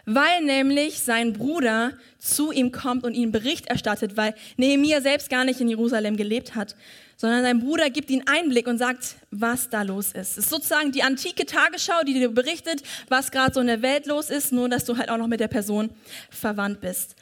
Weil 0.05 0.43
nämlich 0.43 1.01
sein 1.01 1.33
Bruder 1.33 1.91
zu 2.17 2.53
ihm 2.53 2.71
kommt 2.71 3.03
und 3.03 3.13
ihm 3.13 3.33
Bericht 3.33 3.67
erstattet, 3.67 4.15
weil 4.15 4.35
Nehemia 4.55 5.01
selbst 5.01 5.29
gar 5.29 5.43
nicht 5.43 5.59
in 5.59 5.67
Jerusalem 5.67 6.15
gelebt 6.15 6.55
hat, 6.55 6.77
sondern 7.17 7.41
sein 7.43 7.59
Bruder 7.59 7.89
gibt 7.89 8.09
ihm 8.09 8.21
Einblick 8.27 8.67
und 8.67 8.77
sagt, 8.77 9.15
was 9.31 9.69
da 9.69 9.81
los 9.81 10.07
ist. 10.07 10.37
Es 10.37 10.37
ist 10.37 10.49
sozusagen 10.49 10.91
die 10.91 11.03
antike 11.03 11.45
Tagesschau, 11.45 12.03
die 12.05 12.13
dir 12.13 12.29
berichtet, 12.29 12.83
was 13.09 13.31
gerade 13.31 13.53
so 13.53 13.59
in 13.59 13.67
der 13.67 13.81
Welt 13.81 14.05
los 14.05 14.29
ist, 14.29 14.53
nur 14.53 14.69
dass 14.69 14.85
du 14.85 14.97
halt 14.97 15.09
auch 15.09 15.17
noch 15.17 15.27
mit 15.27 15.39
der 15.39 15.47
Person 15.47 15.89
verwandt 16.29 16.79
bist. 16.79 17.15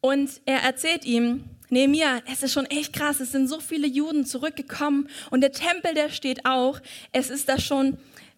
Und 0.00 0.28
er 0.44 0.58
erzählt 0.58 1.04
ihm, 1.04 1.44
Nehemiah, 1.70 2.20
es 2.30 2.42
ist 2.42 2.52
schon 2.52 2.66
echt 2.66 2.92
krass, 2.92 3.20
es 3.20 3.32
sind 3.32 3.48
so 3.48 3.58
viele 3.58 3.86
Juden 3.86 4.26
zurückgekommen 4.26 5.08
und 5.30 5.40
der 5.40 5.52
Tempel, 5.52 5.94
der 5.94 6.10
steht 6.10 6.44
auch. 6.44 6.80
Es 7.12 7.30
ist 7.30 7.48
da 7.48 7.58
schon 7.58 7.96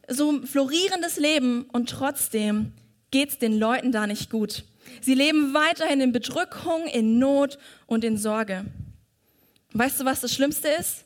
so 0.09 0.31
ein 0.31 0.47
florierendes 0.47 1.19
Leben 1.19 1.67
und 1.73 1.91
trotzdem 1.91 2.73
geht 3.11 3.31
es 3.31 3.39
den 3.39 3.59
Leuten 3.59 3.93
da 3.93 4.07
nicht 4.07 4.31
gut. 4.31 4.65
Sie 5.01 5.15
leben 5.15 5.55
weiterhin 5.55 6.01
in 6.01 6.13
Bedrückung, 6.13 6.87
in 6.87 7.19
Not 7.19 7.59
und 7.87 8.05
in 8.05 8.17
Sorge. 8.17 8.65
Weißt 9.79 10.01
du, 10.01 10.05
was 10.07 10.21
das 10.21 10.33
Schlimmste 10.33 10.69
ist? 10.69 11.05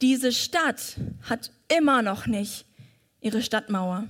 Diese 0.00 0.32
Stadt 0.32 0.96
hat 1.28 1.52
immer 1.68 2.02
noch 2.02 2.26
nicht 2.26 2.64
ihre 3.20 3.42
Stadtmauer. 3.42 4.08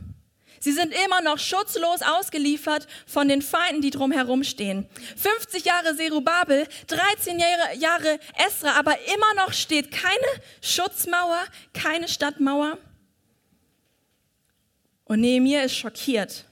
Sie 0.60 0.72
sind 0.72 0.94
immer 1.04 1.20
noch 1.20 1.38
schutzlos 1.38 2.00
ausgeliefert 2.00 2.86
von 3.06 3.28
den 3.28 3.42
Feinden, 3.42 3.82
die 3.82 3.90
drumherum 3.90 4.44
stehen. 4.44 4.88
50 5.16 5.66
Jahre 5.66 5.94
Serubabel, 5.94 6.66
13 6.86 7.38
Jahre, 7.38 7.76
Jahre 7.76 8.18
Esra, 8.46 8.72
aber 8.78 8.96
immer 9.14 9.44
noch 9.44 9.52
steht 9.52 9.90
keine 9.92 10.16
Schutzmauer, 10.62 11.44
keine 11.74 12.08
Stadtmauer. 12.08 12.78
Und 15.04 15.20
Nehemiah 15.20 15.62
ist 15.62 15.76
schockiert. 15.76 16.46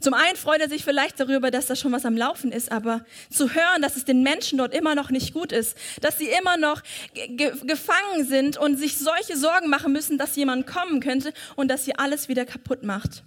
Zum 0.00 0.14
einen 0.14 0.36
freut 0.36 0.60
er 0.60 0.68
sich 0.68 0.84
vielleicht 0.84 1.18
darüber, 1.20 1.50
dass 1.50 1.66
da 1.66 1.76
schon 1.76 1.92
was 1.92 2.04
am 2.04 2.16
Laufen 2.16 2.52
ist, 2.52 2.70
aber 2.72 3.04
zu 3.30 3.54
hören, 3.54 3.82
dass 3.82 3.96
es 3.96 4.04
den 4.04 4.22
Menschen 4.22 4.58
dort 4.58 4.74
immer 4.74 4.94
noch 4.94 5.10
nicht 5.10 5.32
gut 5.32 5.52
ist, 5.52 5.76
dass 6.00 6.18
sie 6.18 6.28
immer 6.28 6.56
noch 6.56 6.82
ge 7.14 7.52
gefangen 7.64 8.26
sind 8.26 8.58
und 8.58 8.76
sich 8.76 8.98
solche 8.98 9.36
Sorgen 9.36 9.68
machen 9.68 9.92
müssen, 9.92 10.18
dass 10.18 10.36
jemand 10.36 10.66
kommen 10.66 11.00
könnte 11.00 11.32
und 11.56 11.68
dass 11.68 11.84
sie 11.84 11.96
alles 11.96 12.28
wieder 12.28 12.44
kaputt 12.44 12.82
macht. 12.82 13.24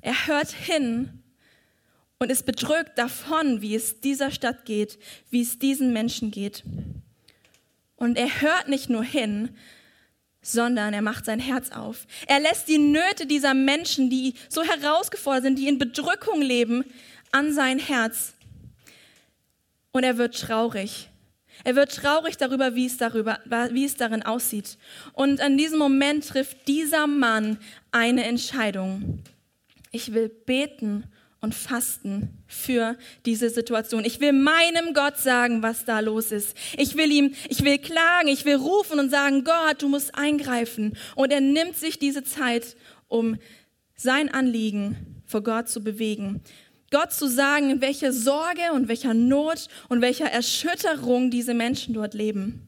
Er 0.00 0.26
hört 0.26 0.50
hin 0.50 1.22
und 2.18 2.30
ist 2.30 2.46
bedrückt 2.46 2.98
davon, 2.98 3.62
wie 3.62 3.74
es 3.74 4.00
dieser 4.00 4.30
Stadt 4.30 4.64
geht, 4.64 4.98
wie 5.30 5.42
es 5.42 5.58
diesen 5.58 5.92
Menschen 5.92 6.30
geht. 6.30 6.62
Und 7.96 8.16
er 8.16 8.40
hört 8.40 8.68
nicht 8.68 8.88
nur 8.88 9.02
hin, 9.02 9.50
sondern 10.42 10.94
er 10.94 11.02
macht 11.02 11.24
sein 11.24 11.40
Herz 11.40 11.70
auf. 11.70 12.06
Er 12.26 12.40
lässt 12.40 12.68
die 12.68 12.78
Nöte 12.78 13.26
dieser 13.26 13.54
Menschen, 13.54 14.10
die 14.10 14.34
so 14.48 14.62
herausgefordert 14.62 15.44
sind, 15.44 15.58
die 15.58 15.68
in 15.68 15.78
Bedrückung 15.78 16.40
leben, 16.40 16.84
an 17.32 17.52
sein 17.52 17.78
Herz. 17.78 18.32
Und 19.92 20.04
er 20.04 20.18
wird 20.18 20.38
traurig. 20.38 21.08
Er 21.64 21.76
wird 21.76 21.94
traurig 21.94 22.36
darüber, 22.36 22.74
wie 22.74 22.86
es, 22.86 22.96
darüber, 22.96 23.38
wie 23.44 23.84
es 23.84 23.96
darin 23.96 24.22
aussieht. 24.22 24.78
Und 25.12 25.40
an 25.40 25.58
diesem 25.58 25.78
Moment 25.78 26.26
trifft 26.26 26.66
dieser 26.68 27.06
Mann 27.06 27.58
eine 27.92 28.24
Entscheidung. 28.24 29.22
Ich 29.92 30.14
will 30.14 30.28
beten 30.28 31.04
und 31.40 31.54
fasten 31.54 32.30
für 32.46 32.96
diese 33.24 33.48
Situation. 33.48 34.04
Ich 34.04 34.20
will 34.20 34.32
meinem 34.32 34.92
Gott 34.92 35.18
sagen, 35.18 35.62
was 35.62 35.84
da 35.84 36.00
los 36.00 36.32
ist. 36.32 36.56
Ich 36.76 36.96
will 36.96 37.10
ihm, 37.10 37.34
ich 37.48 37.64
will 37.64 37.78
klagen, 37.78 38.28
ich 38.28 38.44
will 38.44 38.56
rufen 38.56 38.98
und 38.98 39.10
sagen, 39.10 39.44
Gott, 39.44 39.80
du 39.80 39.88
musst 39.88 40.14
eingreifen. 40.14 40.96
Und 41.14 41.32
er 41.32 41.40
nimmt 41.40 41.76
sich 41.76 41.98
diese 41.98 42.24
Zeit, 42.24 42.76
um 43.08 43.38
sein 43.96 44.28
Anliegen 44.28 45.22
vor 45.26 45.42
Gott 45.42 45.68
zu 45.68 45.82
bewegen. 45.82 46.42
Gott 46.90 47.12
zu 47.12 47.28
sagen, 47.28 47.70
in 47.70 47.80
welcher 47.80 48.12
Sorge 48.12 48.72
und 48.74 48.88
welcher 48.88 49.14
Not 49.14 49.68
und 49.88 50.00
welcher 50.02 50.30
Erschütterung 50.30 51.30
diese 51.30 51.54
Menschen 51.54 51.94
dort 51.94 52.14
leben. 52.14 52.66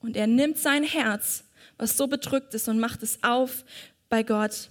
Und 0.00 0.16
er 0.16 0.26
nimmt 0.26 0.58
sein 0.58 0.84
Herz, 0.84 1.44
was 1.78 1.96
so 1.96 2.06
bedrückt 2.06 2.54
ist, 2.54 2.68
und 2.68 2.78
macht 2.78 3.02
es 3.02 3.18
auf 3.22 3.64
bei 4.08 4.22
Gott 4.22 4.68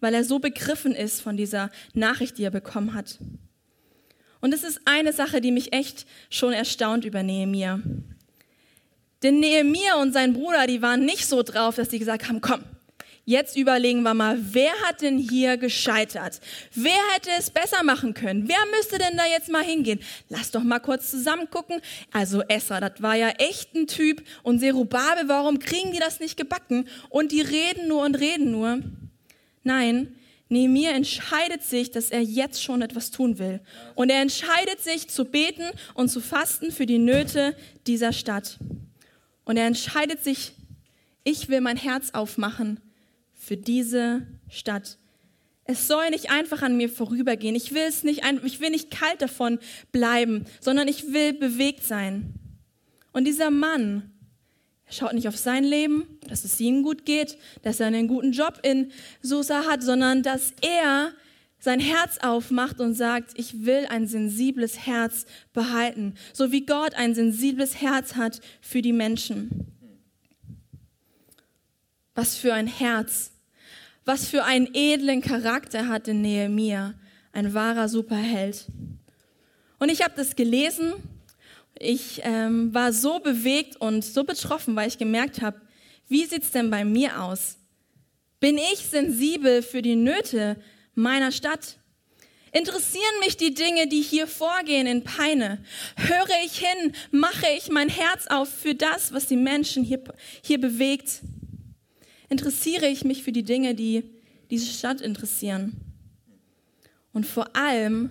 weil 0.00 0.14
er 0.14 0.24
so 0.24 0.38
begriffen 0.38 0.94
ist 0.94 1.20
von 1.20 1.36
dieser 1.36 1.70
Nachricht, 1.94 2.38
die 2.38 2.44
er 2.44 2.50
bekommen 2.50 2.94
hat. 2.94 3.18
Und 4.40 4.52
es 4.52 4.62
ist 4.62 4.80
eine 4.84 5.12
Sache, 5.12 5.40
die 5.40 5.50
mich 5.50 5.72
echt 5.72 6.06
schon 6.30 6.52
erstaunt 6.52 7.04
über 7.04 7.22
Nehemia. 7.22 7.80
Denn 9.22 9.40
Nehemia 9.40 10.00
und 10.00 10.12
sein 10.12 10.34
Bruder, 10.34 10.66
die 10.66 10.82
waren 10.82 11.04
nicht 11.04 11.26
so 11.26 11.42
drauf, 11.42 11.76
dass 11.76 11.90
sie 11.90 11.98
gesagt 11.98 12.28
haben, 12.28 12.40
komm, 12.40 12.62
jetzt 13.24 13.56
überlegen 13.56 14.02
wir 14.02 14.14
mal, 14.14 14.38
wer 14.40 14.72
hat 14.86 15.02
denn 15.02 15.18
hier 15.18 15.56
gescheitert? 15.56 16.40
Wer 16.74 17.00
hätte 17.14 17.30
es 17.38 17.50
besser 17.50 17.82
machen 17.82 18.14
können? 18.14 18.48
Wer 18.48 18.58
müsste 18.76 18.98
denn 18.98 19.16
da 19.16 19.26
jetzt 19.26 19.50
mal 19.50 19.64
hingehen? 19.64 20.00
Lass 20.28 20.50
doch 20.50 20.62
mal 20.62 20.78
kurz 20.78 21.10
zusammen 21.10 21.50
gucken. 21.50 21.80
Also 22.12 22.42
Esra, 22.42 22.80
das 22.80 23.02
war 23.02 23.16
ja 23.16 23.30
echt 23.30 23.74
ein 23.74 23.86
Typ. 23.86 24.22
Und 24.42 24.60
Serubabel, 24.60 25.28
warum 25.28 25.58
kriegen 25.58 25.92
die 25.92 25.98
das 25.98 26.20
nicht 26.20 26.36
gebacken? 26.36 26.86
Und 27.08 27.32
die 27.32 27.40
reden 27.40 27.88
nur 27.88 28.04
und 28.04 28.14
reden 28.14 28.52
nur. 28.52 28.80
Nein, 29.66 30.14
Nehemiah 30.48 30.92
entscheidet 30.92 31.64
sich, 31.64 31.90
dass 31.90 32.10
er 32.10 32.22
jetzt 32.22 32.62
schon 32.62 32.82
etwas 32.82 33.10
tun 33.10 33.40
will. 33.40 33.60
Und 33.96 34.10
er 34.10 34.22
entscheidet 34.22 34.80
sich 34.80 35.08
zu 35.08 35.24
beten 35.24 35.64
und 35.94 36.08
zu 36.08 36.20
fasten 36.20 36.70
für 36.70 36.86
die 36.86 36.98
Nöte 36.98 37.56
dieser 37.88 38.12
Stadt. 38.12 38.60
Und 39.44 39.56
er 39.56 39.66
entscheidet 39.66 40.22
sich, 40.22 40.52
ich 41.24 41.48
will 41.48 41.60
mein 41.60 41.76
Herz 41.76 42.10
aufmachen 42.12 42.78
für 43.34 43.56
diese 43.56 44.24
Stadt. 44.48 44.98
Es 45.64 45.88
soll 45.88 46.10
nicht 46.10 46.30
einfach 46.30 46.62
an 46.62 46.76
mir 46.76 46.88
vorübergehen. 46.88 47.56
Ich 47.56 47.74
will 47.74 47.86
es 47.88 48.04
nicht, 48.04 48.22
ich 48.44 48.60
will 48.60 48.70
nicht 48.70 48.92
kalt 48.92 49.20
davon 49.20 49.58
bleiben, 49.90 50.46
sondern 50.60 50.86
ich 50.86 51.12
will 51.12 51.32
bewegt 51.32 51.82
sein. 51.82 52.34
Und 53.12 53.24
dieser 53.24 53.50
Mann, 53.50 54.12
er 54.86 54.92
schaut 54.92 55.14
nicht 55.14 55.26
auf 55.26 55.36
sein 55.36 55.64
Leben, 55.64 56.06
dass 56.28 56.44
es 56.44 56.60
ihm 56.60 56.82
gut 56.82 57.04
geht, 57.04 57.36
dass 57.62 57.80
er 57.80 57.88
einen 57.88 58.06
guten 58.06 58.32
Job 58.32 58.60
in 58.62 58.92
Susa 59.20 59.64
hat, 59.64 59.82
sondern 59.82 60.22
dass 60.22 60.52
er 60.62 61.12
sein 61.58 61.80
Herz 61.80 62.18
aufmacht 62.18 62.80
und 62.80 62.94
sagt, 62.94 63.32
ich 63.36 63.64
will 63.64 63.86
ein 63.88 64.06
sensibles 64.06 64.86
Herz 64.86 65.26
behalten, 65.52 66.14
so 66.32 66.52
wie 66.52 66.64
Gott 66.64 66.94
ein 66.94 67.14
sensibles 67.14 67.80
Herz 67.80 68.14
hat 68.14 68.40
für 68.60 68.82
die 68.82 68.92
Menschen. 68.92 69.66
Was 72.14 72.36
für 72.36 72.54
ein 72.54 72.68
Herz, 72.68 73.32
was 74.04 74.28
für 74.28 74.44
einen 74.44 74.68
edlen 74.72 75.20
Charakter 75.20 75.88
hatte 75.88 76.14
Nehemia, 76.14 76.94
ein 77.32 77.52
wahrer 77.52 77.88
Superheld. 77.88 78.66
Und 79.80 79.90
ich 79.90 80.02
habe 80.02 80.14
das 80.16 80.36
gelesen 80.36 80.94
ich 81.78 82.20
ähm, 82.24 82.72
war 82.74 82.92
so 82.92 83.18
bewegt 83.18 83.76
und 83.76 84.04
so 84.04 84.24
betroffen, 84.24 84.76
weil 84.76 84.88
ich 84.88 84.98
gemerkt 84.98 85.42
habe, 85.42 85.60
wie 86.08 86.24
sieht's 86.24 86.50
denn 86.50 86.70
bei 86.70 86.84
mir 86.84 87.22
aus? 87.22 87.56
Bin 88.40 88.58
ich 88.58 88.80
sensibel 88.90 89.62
für 89.62 89.82
die 89.82 89.96
Nöte 89.96 90.56
meiner 90.94 91.32
Stadt? 91.32 91.78
Interessieren 92.52 93.20
mich 93.20 93.36
die 93.36 93.52
Dinge, 93.52 93.86
die 93.86 94.00
hier 94.00 94.26
vorgehen 94.26 94.86
in 94.86 95.04
Peine? 95.04 95.62
Höre 95.96 96.44
ich 96.44 96.58
hin? 96.58 96.92
Mache 97.10 97.46
ich 97.56 97.68
mein 97.70 97.88
Herz 97.88 98.26
auf 98.28 98.48
für 98.48 98.74
das, 98.74 99.12
was 99.12 99.26
die 99.26 99.36
Menschen 99.36 99.84
hier, 99.84 100.02
hier 100.42 100.60
bewegt? 100.60 101.20
Interessiere 102.28 102.86
ich 102.86 103.04
mich 103.04 103.22
für 103.22 103.32
die 103.32 103.42
Dinge, 103.42 103.74
die 103.74 104.04
diese 104.50 104.72
Stadt 104.72 105.00
interessieren? 105.00 105.80
Und 107.12 107.26
vor 107.26 107.56
allem 107.56 108.10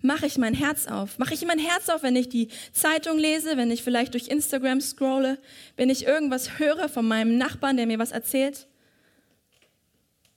mache 0.00 0.26
ich 0.26 0.38
mein 0.38 0.54
Herz 0.54 0.86
auf? 0.86 1.18
Mache 1.18 1.34
ich 1.34 1.44
mein 1.44 1.58
Herz 1.58 1.88
auf, 1.88 2.02
wenn 2.02 2.16
ich 2.16 2.28
die 2.28 2.48
Zeitung 2.72 3.18
lese, 3.18 3.56
wenn 3.56 3.70
ich 3.70 3.82
vielleicht 3.82 4.14
durch 4.14 4.28
Instagram 4.28 4.80
scrolle, 4.80 5.38
wenn 5.76 5.90
ich 5.90 6.06
irgendwas 6.06 6.58
höre 6.58 6.88
von 6.88 7.06
meinem 7.06 7.36
Nachbarn, 7.36 7.76
der 7.76 7.86
mir 7.86 7.98
was 7.98 8.12
erzählt? 8.12 8.66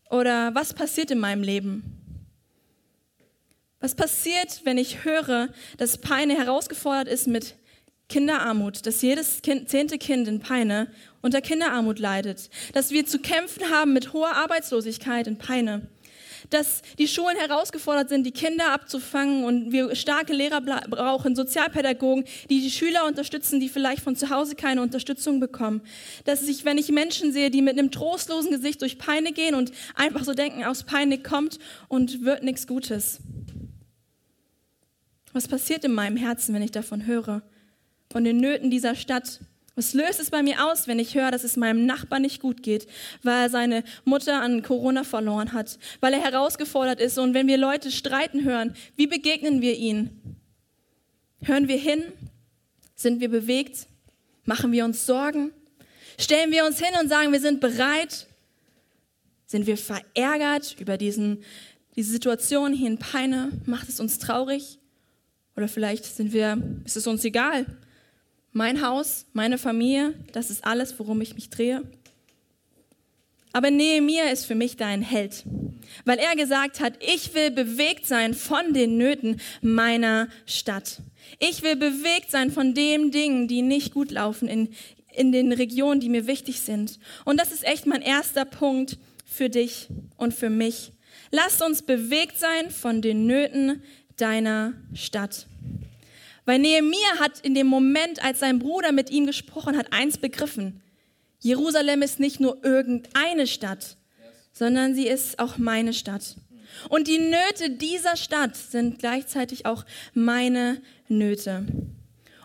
Oder 0.09 0.53
was 0.55 0.73
passiert 0.73 1.11
in 1.11 1.19
meinem 1.19 1.43
Leben? 1.43 1.83
Was 3.79 3.95
passiert, 3.95 4.61
wenn 4.63 4.77
ich 4.77 5.05
höre, 5.05 5.49
dass 5.77 5.97
Peine 5.97 6.37
herausgefordert 6.37 7.07
ist 7.07 7.27
mit 7.27 7.55
Kinderarmut, 8.09 8.85
dass 8.85 9.01
jedes 9.01 9.41
kind, 9.41 9.69
zehnte 9.69 9.97
Kind 9.97 10.27
in 10.27 10.39
Peine 10.39 10.91
unter 11.21 11.41
Kinderarmut 11.41 11.97
leidet, 11.97 12.49
dass 12.73 12.91
wir 12.91 13.05
zu 13.05 13.19
kämpfen 13.19 13.69
haben 13.71 13.93
mit 13.93 14.11
hoher 14.13 14.35
Arbeitslosigkeit 14.35 15.27
in 15.27 15.37
Peine, 15.37 15.87
dass 16.49 16.81
die 16.97 17.07
Schulen 17.07 17.37
herausgefordert 17.37 18.09
sind, 18.09 18.25
die 18.25 18.31
Kinder 18.31 18.71
abzufangen 18.71 19.43
und 19.43 19.71
wir 19.71 19.95
starke 19.95 20.33
Lehrer 20.33 20.61
brauchen, 20.61 21.35
Sozialpädagogen, 21.35 22.25
die 22.49 22.61
die 22.61 22.71
Schüler 22.71 23.05
unterstützen, 23.05 23.59
die 23.59 23.69
vielleicht 23.69 24.03
von 24.03 24.15
zu 24.15 24.29
Hause 24.29 24.55
keine 24.55 24.81
Unterstützung 24.81 25.39
bekommen. 25.39 25.81
Dass 26.25 26.43
ich, 26.43 26.65
wenn 26.65 26.77
ich 26.77 26.89
Menschen 26.89 27.31
sehe, 27.31 27.51
die 27.51 27.61
mit 27.61 27.77
einem 27.77 27.91
trostlosen 27.91 28.51
Gesicht 28.51 28.81
durch 28.81 28.97
Peine 28.97 29.31
gehen 29.31 29.55
und 29.55 29.71
einfach 29.95 30.23
so 30.23 30.33
denken, 30.33 30.63
aus 30.63 30.83
Peine 30.83 31.19
kommt 31.19 31.59
und 31.87 32.23
wird 32.23 32.43
nichts 32.43 32.67
Gutes. 32.67 33.19
Was 35.33 35.47
passiert 35.47 35.85
in 35.85 35.93
meinem 35.93 36.17
Herzen, 36.17 36.53
wenn 36.53 36.61
ich 36.61 36.71
davon 36.71 37.05
höre? 37.05 37.41
Von 38.11 38.23
den 38.23 38.37
Nöten 38.37 38.69
dieser 38.69 38.95
Stadt, 38.95 39.39
was 39.81 39.95
löst 39.95 40.19
es 40.19 40.29
bei 40.29 40.43
mir 40.43 40.63
aus, 40.63 40.87
wenn 40.87 40.99
ich 40.99 41.15
höre, 41.15 41.31
dass 41.31 41.43
es 41.43 41.57
meinem 41.57 41.87
Nachbar 41.87 42.19
nicht 42.19 42.39
gut 42.39 42.61
geht, 42.61 42.85
weil 43.23 43.45
er 43.45 43.49
seine 43.49 43.83
Mutter 44.05 44.39
an 44.39 44.61
Corona 44.61 45.03
verloren 45.03 45.53
hat, 45.53 45.79
weil 46.01 46.13
er 46.13 46.21
herausgefordert 46.21 46.99
ist 46.99 47.17
und 47.17 47.33
wenn 47.33 47.47
wir 47.47 47.57
Leute 47.57 47.89
streiten 47.89 48.43
hören, 48.43 48.75
wie 48.95 49.07
begegnen 49.07 49.59
wir 49.59 49.75
ihnen? 49.75 50.37
Hören 51.41 51.67
wir 51.67 51.77
hin? 51.79 52.03
Sind 52.93 53.21
wir 53.21 53.29
bewegt? 53.29 53.87
Machen 54.45 54.71
wir 54.71 54.85
uns 54.85 55.07
Sorgen? 55.07 55.51
Stellen 56.19 56.51
wir 56.51 56.63
uns 56.67 56.77
hin 56.77 56.93
und 57.01 57.09
sagen, 57.09 57.31
wir 57.31 57.39
sind 57.39 57.59
bereit? 57.59 58.27
Sind 59.47 59.65
wir 59.65 59.77
verärgert 59.77 60.75
über 60.79 60.99
diesen, 60.99 61.43
diese 61.95 62.11
Situation 62.11 62.71
hier 62.71 62.87
in 62.87 62.99
Peine? 62.99 63.49
Macht 63.65 63.89
es 63.89 63.99
uns 63.99 64.19
traurig? 64.19 64.77
Oder 65.55 65.67
vielleicht 65.67 66.05
sind 66.05 66.33
wir, 66.33 66.61
ist 66.85 66.97
es 66.97 67.07
uns 67.07 67.25
egal? 67.25 67.65
Mein 68.53 68.85
Haus, 68.85 69.25
meine 69.33 69.57
Familie, 69.57 70.13
das 70.33 70.49
ist 70.49 70.65
alles, 70.65 70.99
worum 70.99 71.21
ich 71.21 71.35
mich 71.35 71.49
drehe. 71.49 71.83
Aber 73.53 73.71
Nehemiah 73.71 74.29
ist 74.31 74.45
für 74.45 74.55
mich 74.55 74.77
dein 74.77 75.01
Held, 75.01 75.43
weil 76.05 76.17
er 76.19 76.35
gesagt 76.35 76.79
hat, 76.79 76.93
ich 77.01 77.33
will 77.33 77.51
bewegt 77.51 78.07
sein 78.07 78.33
von 78.33 78.73
den 78.73 78.97
Nöten 78.97 79.41
meiner 79.61 80.27
Stadt. 80.45 81.01
Ich 81.39 81.61
will 81.63 81.75
bewegt 81.75 82.31
sein 82.31 82.51
von 82.51 82.73
den 82.73 83.11
Dingen, 83.11 83.47
die 83.47 83.61
nicht 83.61 83.93
gut 83.93 84.11
laufen 84.11 84.47
in, 84.47 84.69
in 85.13 85.31
den 85.31 85.51
Regionen, 85.51 85.99
die 85.99 86.09
mir 86.09 86.27
wichtig 86.27 86.61
sind. 86.61 86.99
Und 87.25 87.39
das 87.39 87.51
ist 87.51 87.65
echt 87.65 87.85
mein 87.85 88.01
erster 88.01 88.45
Punkt 88.45 88.97
für 89.25 89.49
dich 89.49 89.87
und 90.17 90.33
für 90.33 90.49
mich. 90.49 90.91
Lass 91.31 91.61
uns 91.61 91.81
bewegt 91.81 92.37
sein 92.37 92.69
von 92.69 93.01
den 93.01 93.25
Nöten 93.25 93.81
deiner 94.17 94.73
Stadt. 94.93 95.47
Weil 96.45 96.59
Nehemiah 96.59 97.19
hat 97.19 97.39
in 97.41 97.53
dem 97.53 97.67
Moment, 97.67 98.23
als 98.23 98.39
sein 98.39 98.59
Bruder 98.59 98.91
mit 98.91 99.09
ihm 99.09 99.27
gesprochen 99.27 99.77
hat, 99.77 99.93
eins 99.93 100.17
begriffen. 100.17 100.81
Jerusalem 101.39 102.01
ist 102.01 102.19
nicht 102.19 102.39
nur 102.39 102.63
irgendeine 102.63 103.47
Stadt, 103.47 103.97
sondern 104.53 104.95
sie 104.95 105.07
ist 105.07 105.39
auch 105.39 105.57
meine 105.57 105.93
Stadt. 105.93 106.35
Und 106.89 107.07
die 107.07 107.19
Nöte 107.19 107.71
dieser 107.71 108.15
Stadt 108.15 108.55
sind 108.55 108.99
gleichzeitig 108.99 109.65
auch 109.65 109.85
meine 110.13 110.81
Nöte. 111.07 111.65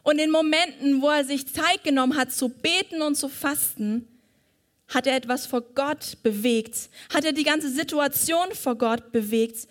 Und 0.03 0.19
in 0.19 0.31
Momenten, 0.31 1.03
wo 1.03 1.09
er 1.09 1.25
sich 1.25 1.53
Zeit 1.53 1.85
genommen 1.85 2.17
hat 2.17 2.33
zu 2.33 2.49
beten 2.49 3.03
und 3.03 3.17
zu 3.17 3.29
fasten, 3.29 4.07
hat 4.89 5.07
er 5.07 5.17
etwas 5.17 5.47
vor 5.47 5.63
Gott 5.75 6.19
bewegt, 6.23 6.91
hat 7.13 7.25
er 7.25 7.33
die 7.33 7.43
ganze 7.43 7.69
Situation 7.71 8.53
vor 8.53 8.77
Gott 8.77 9.11
bewegt 9.11 9.67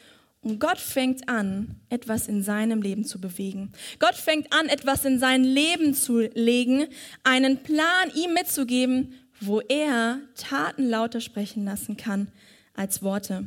und 0.45 0.59
Gott 0.59 0.77
fängt 0.77 1.27
an, 1.27 1.75
etwas 1.89 2.27
in 2.27 2.43
seinem 2.43 2.83
Leben 2.83 3.03
zu 3.03 3.19
bewegen. 3.19 3.71
Gott 3.97 4.13
fängt 4.13 4.53
an, 4.53 4.67
etwas 4.67 5.03
in 5.03 5.17
sein 5.17 5.43
Leben 5.43 5.95
zu 5.95 6.19
legen, 6.19 6.85
einen 7.23 7.63
Plan 7.63 8.11
ihm 8.13 8.35
mitzugeben, 8.35 9.15
wo 9.41 9.59
er 9.61 10.19
Taten 10.35 10.87
lauter 10.87 11.19
sprechen 11.19 11.65
lassen 11.65 11.97
kann 11.97 12.27
als 12.75 13.01
Worte. 13.01 13.43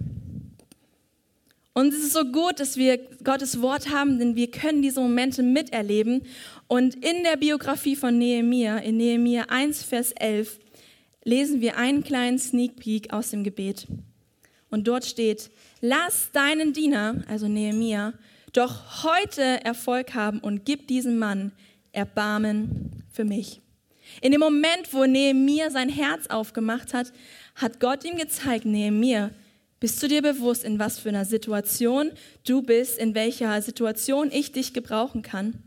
Und 1.73 1.95
es 1.95 2.01
ist 2.01 2.15
so 2.15 2.25
gut, 2.25 2.59
dass 2.59 2.77
wir 2.77 2.99
Gottes 3.23 3.63
Wort 3.63 3.91
haben, 3.91 4.19
denn 4.19 4.35
wir 4.35 4.51
können 4.51 4.83
diese 4.83 5.01
Momente 5.01 5.45
miterleben. 5.45 6.23
Und 6.67 6.97
in 6.97 7.23
der 7.23 7.37
Biografie 7.37 7.95
von 7.95 8.19
Nehemia, 8.19 8.79
in 8.79 8.97
Nehemia 8.97 9.45
1, 9.49 9.85
Vers 9.85 10.11
11, 10.11 10.59
lesen 11.23 11.61
wir 11.61 11.77
einen 11.77 12.03
kleinen 12.03 12.41
Sneak 12.41 12.75
Peek 12.75 13.13
aus 13.13 13.31
dem 13.31 13.45
Gebet. 13.45 13.87
Und 14.71 14.87
dort 14.89 15.05
steht, 15.05 15.51
lass 15.81 16.31
deinen 16.33 16.73
Diener, 16.73 17.23
also 17.29 17.49
Nehemia, 17.49 18.13
doch 18.53 19.05
heute 19.05 19.43
Erfolg 19.65 20.15
haben 20.15 20.41
und 20.41 20.65
gib 20.65 20.89
diesem 20.89 21.19
Mann 21.19 21.53
Erbarmen 21.93 23.05
für 23.11 23.25
mich. 23.25 23.61
In 24.21 24.33
dem 24.33 24.41
Moment, 24.41 24.93
wo 24.93 25.05
Nehemia 25.05 25.71
sein 25.71 25.89
Herz 25.89 26.27
aufgemacht 26.29 26.95
hat, 26.95 27.13
hat 27.55 27.81
Gott 27.81 28.05
ihm 28.05 28.17
gezeigt, 28.17 28.65
Nehemia, 28.65 29.31
bist 29.81 30.03
du 30.03 30.09
dir 30.09 30.23
bewusst, 30.23 30.65
in 30.65 30.79
was 30.79 30.99
für 30.99 31.11
einer 31.11 31.25
Situation 31.25 32.11
du 32.47 32.63
bist, 32.63 32.99
in 32.99 33.15
welcher 33.15 33.61
Situation 33.63 34.31
ich 34.33 34.53
dich 34.53 34.73
gebrauchen 34.73 35.23
kann? 35.23 35.63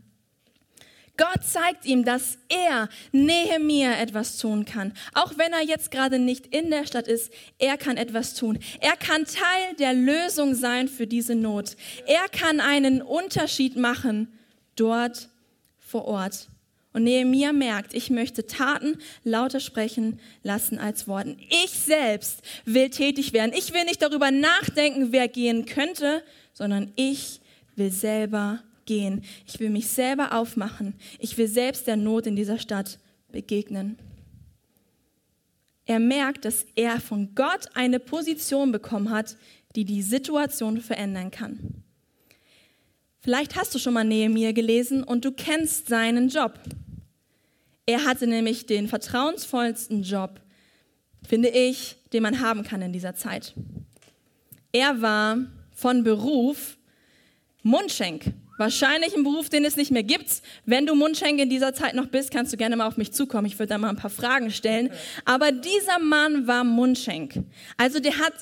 Gott 1.18 1.44
zeigt 1.44 1.84
ihm, 1.84 2.04
dass 2.04 2.38
er 2.48 2.88
Nehemia 3.12 4.00
etwas 4.00 4.38
tun 4.38 4.64
kann. 4.64 4.94
Auch 5.12 5.36
wenn 5.36 5.52
er 5.52 5.62
jetzt 5.62 5.90
gerade 5.90 6.18
nicht 6.18 6.46
in 6.46 6.70
der 6.70 6.86
Stadt 6.86 7.06
ist, 7.06 7.32
er 7.58 7.76
kann 7.76 7.98
etwas 7.98 8.34
tun. 8.34 8.58
Er 8.80 8.96
kann 8.96 9.26
Teil 9.26 9.74
der 9.78 9.92
Lösung 9.92 10.54
sein 10.54 10.88
für 10.88 11.06
diese 11.06 11.34
Not. 11.34 11.76
Er 12.06 12.28
kann 12.28 12.60
einen 12.60 13.02
Unterschied 13.02 13.76
machen 13.76 14.32
dort 14.74 15.28
vor 15.78 16.06
Ort. 16.06 16.48
Und 16.94 17.04
Nehemia 17.04 17.52
merkt, 17.52 17.94
ich 17.94 18.10
möchte 18.10 18.46
Taten 18.46 18.98
lauter 19.24 19.60
sprechen 19.60 20.18
lassen 20.42 20.78
als 20.78 21.08
Worten. 21.08 21.38
Ich 21.64 21.70
selbst 21.70 22.42
will 22.64 22.90
tätig 22.90 23.32
werden. 23.32 23.52
Ich 23.54 23.72
will 23.72 23.84
nicht 23.84 24.02
darüber 24.02 24.30
nachdenken, 24.30 25.12
wer 25.12 25.28
gehen 25.28 25.66
könnte, 25.66 26.22
sondern 26.52 26.92
ich 26.96 27.40
will 27.76 27.90
selber 27.90 28.62
gehen. 28.86 29.22
Ich 29.46 29.60
will 29.60 29.70
mich 29.70 29.88
selber 29.88 30.32
aufmachen. 30.32 30.94
Ich 31.18 31.36
will 31.38 31.48
selbst 31.48 31.86
der 31.86 31.96
Not 31.96 32.26
in 32.26 32.36
dieser 32.36 32.58
Stadt 32.58 32.98
begegnen. 33.30 33.98
Er 35.84 35.98
merkt, 35.98 36.44
dass 36.44 36.64
er 36.74 37.00
von 37.00 37.34
Gott 37.34 37.66
eine 37.74 37.98
Position 37.98 38.72
bekommen 38.72 39.10
hat, 39.10 39.36
die 39.74 39.84
die 39.84 40.02
Situation 40.02 40.80
verändern 40.80 41.30
kann. 41.30 41.82
Vielleicht 43.20 43.56
hast 43.56 43.74
du 43.74 43.78
schon 43.78 43.94
mal 43.94 44.04
Nehemiah 44.04 44.52
gelesen 44.52 45.04
und 45.04 45.24
du 45.24 45.32
kennst 45.32 45.88
seinen 45.88 46.28
Job. 46.28 46.58
Er 47.86 48.04
hatte 48.04 48.26
nämlich 48.26 48.66
den 48.66 48.88
vertrauensvollsten 48.88 50.02
Job, 50.02 50.40
finde 51.26 51.48
ich, 51.48 51.96
den 52.12 52.22
man 52.22 52.40
haben 52.40 52.62
kann 52.62 52.82
in 52.82 52.92
dieser 52.92 53.14
Zeit. 53.14 53.54
Er 54.72 55.02
war 55.02 55.38
von 55.74 56.04
Beruf 56.04 56.76
Mundschenk. 57.62 58.32
Wahrscheinlich 58.62 59.16
ein 59.16 59.24
Beruf, 59.24 59.48
den 59.48 59.64
es 59.64 59.74
nicht 59.74 59.90
mehr 59.90 60.04
gibt. 60.04 60.40
Wenn 60.66 60.86
du 60.86 60.94
Mundschenk 60.94 61.40
in 61.40 61.50
dieser 61.50 61.74
Zeit 61.74 61.96
noch 61.96 62.06
bist, 62.06 62.30
kannst 62.30 62.52
du 62.52 62.56
gerne 62.56 62.76
mal 62.76 62.86
auf 62.86 62.96
mich 62.96 63.10
zukommen. 63.10 63.44
Ich 63.48 63.58
würde 63.58 63.70
da 63.70 63.78
mal 63.78 63.88
ein 63.88 63.96
paar 63.96 64.08
Fragen 64.08 64.52
stellen. 64.52 64.92
Aber 65.24 65.50
dieser 65.50 65.98
Mann 65.98 66.46
war 66.46 66.62
Mundschenk. 66.62 67.42
Also 67.76 67.98
der 67.98 68.18
hat 68.18 68.34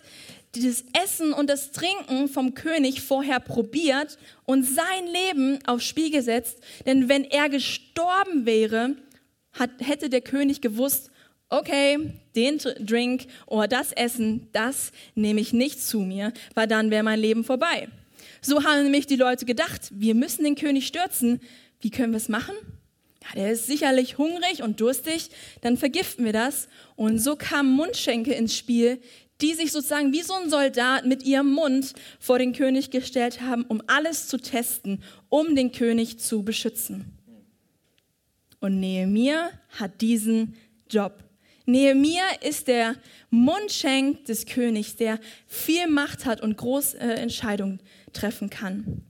dieses 0.55 0.85
Essen 1.03 1.33
und 1.33 1.49
das 1.49 1.73
Trinken 1.73 2.29
vom 2.29 2.53
König 2.53 3.01
vorher 3.01 3.41
probiert 3.41 4.19
und 4.45 4.65
sein 4.65 5.07
Leben 5.07 5.59
aufs 5.67 5.87
Spiel 5.87 6.11
gesetzt. 6.11 6.59
Denn 6.85 7.09
wenn 7.09 7.25
er 7.25 7.49
gestorben 7.49 8.45
wäre, 8.45 8.97
hat, 9.55 9.71
hätte 9.79 10.11
der 10.11 10.21
König 10.21 10.61
gewusst, 10.61 11.11
okay, 11.49 12.13
den 12.37 12.59
Drink 12.59 13.27
oder 13.47 13.69
das 13.69 13.93
Essen, 13.93 14.51
das 14.53 14.93
nehme 15.15 15.41
ich 15.41 15.55
nicht 15.55 15.83
zu 15.83 16.01
mir, 16.01 16.35
weil 16.55 16.67
dann 16.67 16.91
wäre 16.91 17.05
mein 17.05 17.21
Leben 17.21 17.43
vorbei. 17.43 17.89
So 18.41 18.65
haben 18.65 18.85
nämlich 18.85 19.07
die 19.07 19.17
Leute 19.17 19.45
gedacht, 19.45 19.89
wir 19.93 20.15
müssen 20.15 20.45
den 20.45 20.55
König 20.55 20.87
stürzen. 20.87 21.41
Wie 21.81 21.91
können 21.91 22.13
wir 22.13 22.19
es 22.19 22.29
machen? 22.29 22.55
Ja, 23.23 23.35
der 23.35 23.53
ist 23.53 23.67
sicherlich 23.67 24.19
hungrig 24.19 24.63
und 24.63 24.81
durstig, 24.81 25.31
dann 25.61 25.77
vergiften 25.77 26.25
wir 26.25 26.33
das. 26.33 26.69
Und 26.97 27.19
so 27.19 27.37
kamen 27.37 27.71
Mundschenke 27.71 28.33
ins 28.33 28.57
Spiel, 28.57 29.01
die 29.41 29.55
sich 29.55 29.73
sozusagen 29.73 30.13
wie 30.13 30.23
so 30.23 30.35
ein 30.35 30.51
Soldat 30.51 31.07
mit 31.07 31.23
ihrem 31.23 31.53
Mund 31.53 31.95
vor 32.19 32.39
den 32.39 32.53
König 32.53 32.91
gestellt 32.91 33.41
haben, 33.41 33.65
um 33.65 33.83
alles 33.87 34.29
zu 34.29 34.39
testen, 34.39 35.03
um 35.29 35.55
den 35.55 35.73
König 35.73 36.19
zu 36.19 36.43
beschützen. 36.43 37.17
Und 38.61 38.81
Nehemiah 38.81 39.51
hat 39.79 40.01
diesen 40.01 40.55
Job. 40.91 41.25
Nehemia 41.65 42.25
ist 42.43 42.69
der 42.69 42.97
Mundschenk 43.31 44.25
des 44.25 44.45
Königs, 44.45 44.97
der 44.97 45.21
viel 45.47 45.87
Macht 45.87 46.27
hat 46.27 46.41
und 46.41 46.57
große 46.57 46.99
äh, 46.99 47.15
Entscheidungen 47.15 47.81
treffen 48.13 48.51
kann. 48.51 49.03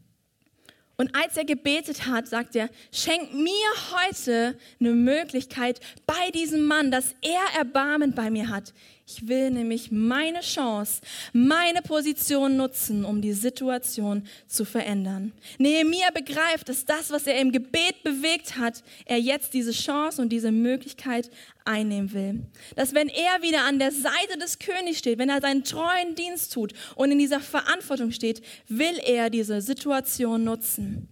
Und 0.96 1.14
als 1.14 1.38
er 1.38 1.46
gebetet 1.46 2.06
hat, 2.06 2.28
sagt 2.28 2.54
er, 2.54 2.68
schenk 2.92 3.32
mir 3.32 3.70
heute 3.90 4.58
eine 4.78 4.92
Möglichkeit 4.92 5.80
bei 6.06 6.30
diesem 6.30 6.66
Mann, 6.66 6.90
dass 6.90 7.14
er 7.22 7.58
Erbarmen 7.58 8.14
bei 8.14 8.30
mir 8.30 8.50
hat, 8.50 8.74
Ich 9.12 9.26
will 9.26 9.50
nämlich 9.50 9.90
meine 9.90 10.40
Chance, 10.40 11.00
meine 11.32 11.82
Position 11.82 12.56
nutzen, 12.56 13.04
um 13.04 13.20
die 13.20 13.32
Situation 13.32 14.22
zu 14.46 14.64
verändern. 14.64 15.32
Nehemiah 15.58 16.12
begreift, 16.12 16.68
dass 16.68 16.84
das, 16.84 17.10
was 17.10 17.26
er 17.26 17.40
im 17.40 17.50
Gebet 17.50 18.04
bewegt 18.04 18.56
hat, 18.56 18.84
er 19.06 19.18
jetzt 19.18 19.52
diese 19.52 19.72
Chance 19.72 20.22
und 20.22 20.28
diese 20.28 20.52
Möglichkeit 20.52 21.28
einnehmen 21.64 22.12
will. 22.12 22.40
Dass 22.76 22.94
wenn 22.94 23.08
er 23.08 23.42
wieder 23.42 23.64
an 23.64 23.80
der 23.80 23.90
Seite 23.90 24.38
des 24.38 24.60
Königs 24.60 24.98
steht, 24.98 25.18
wenn 25.18 25.28
er 25.28 25.40
seinen 25.40 25.64
treuen 25.64 26.14
Dienst 26.14 26.52
tut 26.52 26.72
und 26.94 27.10
in 27.10 27.18
dieser 27.18 27.40
Verantwortung 27.40 28.12
steht, 28.12 28.42
will 28.68 28.98
er 29.04 29.28
diese 29.28 29.60
Situation 29.60 30.44
nutzen. 30.44 31.08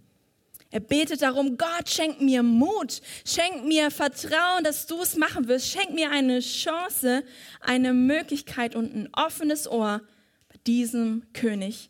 Er 0.71 0.79
betet 0.79 1.23
darum, 1.23 1.57
Gott, 1.57 1.89
schenk 1.89 2.21
mir 2.21 2.43
Mut, 2.43 3.01
schenk 3.25 3.65
mir 3.65 3.89
Vertrauen, 3.89 4.63
dass 4.63 4.85
du 4.85 5.01
es 5.01 5.17
machen 5.17 5.47
wirst, 5.47 5.67
schenk 5.67 5.93
mir 5.93 6.11
eine 6.11 6.41
Chance, 6.41 7.23
eine 7.59 7.93
Möglichkeit 7.93 8.75
und 8.75 8.93
ein 8.93 9.09
offenes 9.13 9.67
Ohr 9.67 10.01
bei 10.47 10.59
diesem 10.67 11.23
König. 11.33 11.89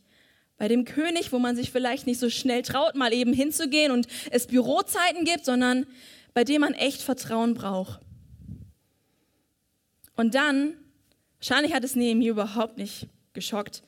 Bei 0.57 0.69
dem 0.69 0.85
König, 0.85 1.33
wo 1.33 1.39
man 1.39 1.57
sich 1.57 1.71
vielleicht 1.71 2.07
nicht 2.07 2.19
so 2.19 2.29
schnell 2.29 2.61
traut, 2.61 2.95
mal 2.95 3.13
eben 3.13 3.33
hinzugehen 3.33 3.91
und 3.91 4.07
es 4.31 4.47
Bürozeiten 4.47 5.25
gibt, 5.25 5.43
sondern 5.43 5.85
bei 6.33 6.45
dem 6.45 6.61
man 6.61 6.73
echt 6.73 7.01
Vertrauen 7.01 7.55
braucht. 7.55 7.99
Und 10.15 10.35
dann, 10.35 10.75
wahrscheinlich 11.39 11.73
hat 11.73 11.83
es 11.83 11.95
Nehemiah 11.95 12.31
überhaupt 12.31 12.77
nicht 12.77 13.07
geschockt, 13.33 13.83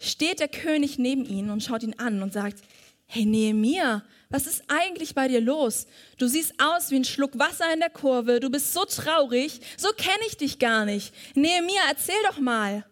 steht 0.00 0.40
der 0.40 0.48
König 0.48 0.98
neben 0.98 1.24
ihn 1.24 1.50
und 1.50 1.62
schaut 1.62 1.82
ihn 1.82 1.98
an 1.98 2.22
und 2.22 2.32
sagt, 2.32 2.62
hey 3.06 3.24
Nehemiah, 3.24 4.02
was 4.30 4.46
ist 4.46 4.64
eigentlich 4.68 5.14
bei 5.14 5.28
dir 5.28 5.40
los? 5.40 5.86
Du 6.18 6.26
siehst 6.26 6.54
aus 6.58 6.90
wie 6.90 6.96
ein 6.96 7.04
Schluck 7.04 7.38
Wasser 7.38 7.72
in 7.72 7.80
der 7.80 7.90
Kurve, 7.90 8.40
du 8.40 8.50
bist 8.50 8.72
so 8.72 8.84
traurig, 8.84 9.60
so 9.76 9.88
kenne 9.96 10.24
ich 10.26 10.36
dich 10.36 10.58
gar 10.58 10.84
nicht. 10.84 11.14
Nehemiah, 11.34 11.88
erzähl 11.88 12.22
doch 12.28 12.38
mal. 12.38 12.84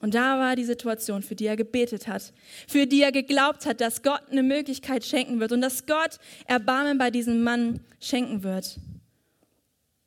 Und 0.00 0.14
da 0.14 0.38
war 0.38 0.54
die 0.54 0.64
Situation, 0.64 1.22
für 1.22 1.34
die 1.34 1.46
er 1.46 1.56
gebetet 1.56 2.06
hat, 2.06 2.32
für 2.68 2.86
die 2.86 3.02
er 3.02 3.10
geglaubt 3.10 3.66
hat, 3.66 3.80
dass 3.80 4.02
Gott 4.02 4.22
eine 4.30 4.44
Möglichkeit 4.44 5.04
schenken 5.04 5.40
wird 5.40 5.50
und 5.50 5.60
dass 5.60 5.86
Gott 5.86 6.18
Erbarmen 6.46 6.98
bei 6.98 7.10
diesem 7.10 7.42
Mann 7.42 7.80
schenken 8.00 8.44
wird. 8.44 8.78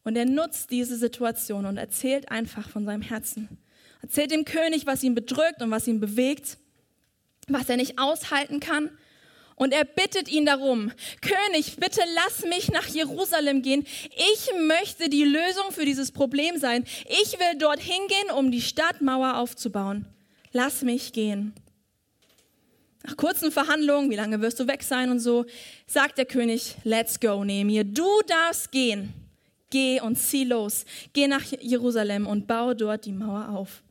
Und 0.03 0.15
er 0.15 0.25
nutzt 0.25 0.71
diese 0.71 0.95
Situation 0.95 1.65
und 1.65 1.77
erzählt 1.77 2.31
einfach 2.31 2.69
von 2.69 2.85
seinem 2.85 3.01
Herzen. 3.01 3.57
Erzählt 4.01 4.31
dem 4.31 4.45
König, 4.45 4.85
was 4.85 5.03
ihn 5.03 5.13
bedrückt 5.13 5.61
und 5.61 5.71
was 5.71 5.87
ihn 5.87 5.99
bewegt 5.99 6.57
was 7.53 7.69
er 7.69 7.77
nicht 7.77 7.99
aushalten 7.99 8.59
kann. 8.59 8.89
Und 9.55 9.73
er 9.73 9.85
bittet 9.85 10.27
ihn 10.27 10.45
darum, 10.45 10.91
König, 11.21 11.75
bitte 11.77 12.01
lass 12.15 12.43
mich 12.45 12.71
nach 12.71 12.87
Jerusalem 12.87 13.61
gehen. 13.61 13.85
Ich 14.33 14.49
möchte 14.59 15.07
die 15.07 15.23
Lösung 15.23 15.71
für 15.71 15.85
dieses 15.85 16.11
Problem 16.11 16.57
sein. 16.57 16.83
Ich 17.07 17.33
will 17.39 17.59
dorthin 17.59 18.07
gehen, 18.07 18.35
um 18.35 18.51
die 18.51 18.61
Stadtmauer 18.61 19.37
aufzubauen. 19.37 20.07
Lass 20.51 20.81
mich 20.81 21.13
gehen. 21.13 21.53
Nach 23.03 23.17
kurzen 23.17 23.51
Verhandlungen, 23.51 24.09
wie 24.09 24.15
lange 24.15 24.41
wirst 24.41 24.59
du 24.59 24.67
weg 24.67 24.83
sein 24.83 25.11
und 25.11 25.19
so, 25.19 25.45
sagt 25.87 26.17
der 26.17 26.25
König, 26.25 26.75
let's 26.83 27.19
go, 27.19 27.43
Nehemiah, 27.43 27.83
du 27.83 28.07
darfst 28.27 28.71
gehen. 28.71 29.13
Geh 29.69 30.01
und 30.01 30.17
zieh 30.17 30.43
los. 30.43 30.85
Geh 31.13 31.27
nach 31.27 31.43
Jerusalem 31.61 32.27
und 32.27 32.47
baue 32.47 32.75
dort 32.75 33.05
die 33.05 33.13
Mauer 33.13 33.49
auf. 33.49 33.83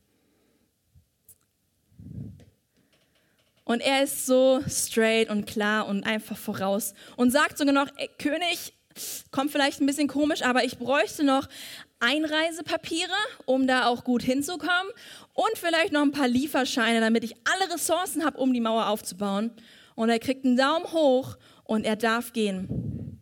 Und 3.71 3.83
er 3.83 4.03
ist 4.03 4.27
so 4.27 4.61
straight 4.69 5.31
und 5.31 5.47
klar 5.47 5.87
und 5.87 6.03
einfach 6.03 6.37
voraus 6.37 6.93
und 7.15 7.31
sagt 7.31 7.57
sogar 7.57 7.73
noch, 7.73 7.87
ey, 7.99 8.11
König, 8.19 8.73
kommt 9.31 9.53
vielleicht 9.53 9.81
ein 9.81 9.87
bisschen 9.87 10.09
komisch, 10.09 10.43
aber 10.43 10.65
ich 10.65 10.77
bräuchte 10.77 11.23
noch 11.23 11.47
Einreisepapiere, 12.01 13.13
um 13.47 13.69
da 13.69 13.87
auch 13.87 14.03
gut 14.03 14.25
hinzukommen 14.25 14.91
und 15.35 15.53
vielleicht 15.55 15.93
noch 15.93 16.03
ein 16.03 16.11
paar 16.11 16.27
Lieferscheine, 16.27 16.99
damit 16.99 17.23
ich 17.23 17.37
alle 17.45 17.73
Ressourcen 17.73 18.25
habe, 18.25 18.39
um 18.39 18.53
die 18.53 18.59
Mauer 18.59 18.89
aufzubauen. 18.89 19.53
Und 19.95 20.09
er 20.09 20.19
kriegt 20.19 20.45
einen 20.45 20.57
Daumen 20.57 20.93
hoch 20.93 21.37
und 21.63 21.87
er 21.87 21.95
darf 21.95 22.33
gehen. 22.33 23.21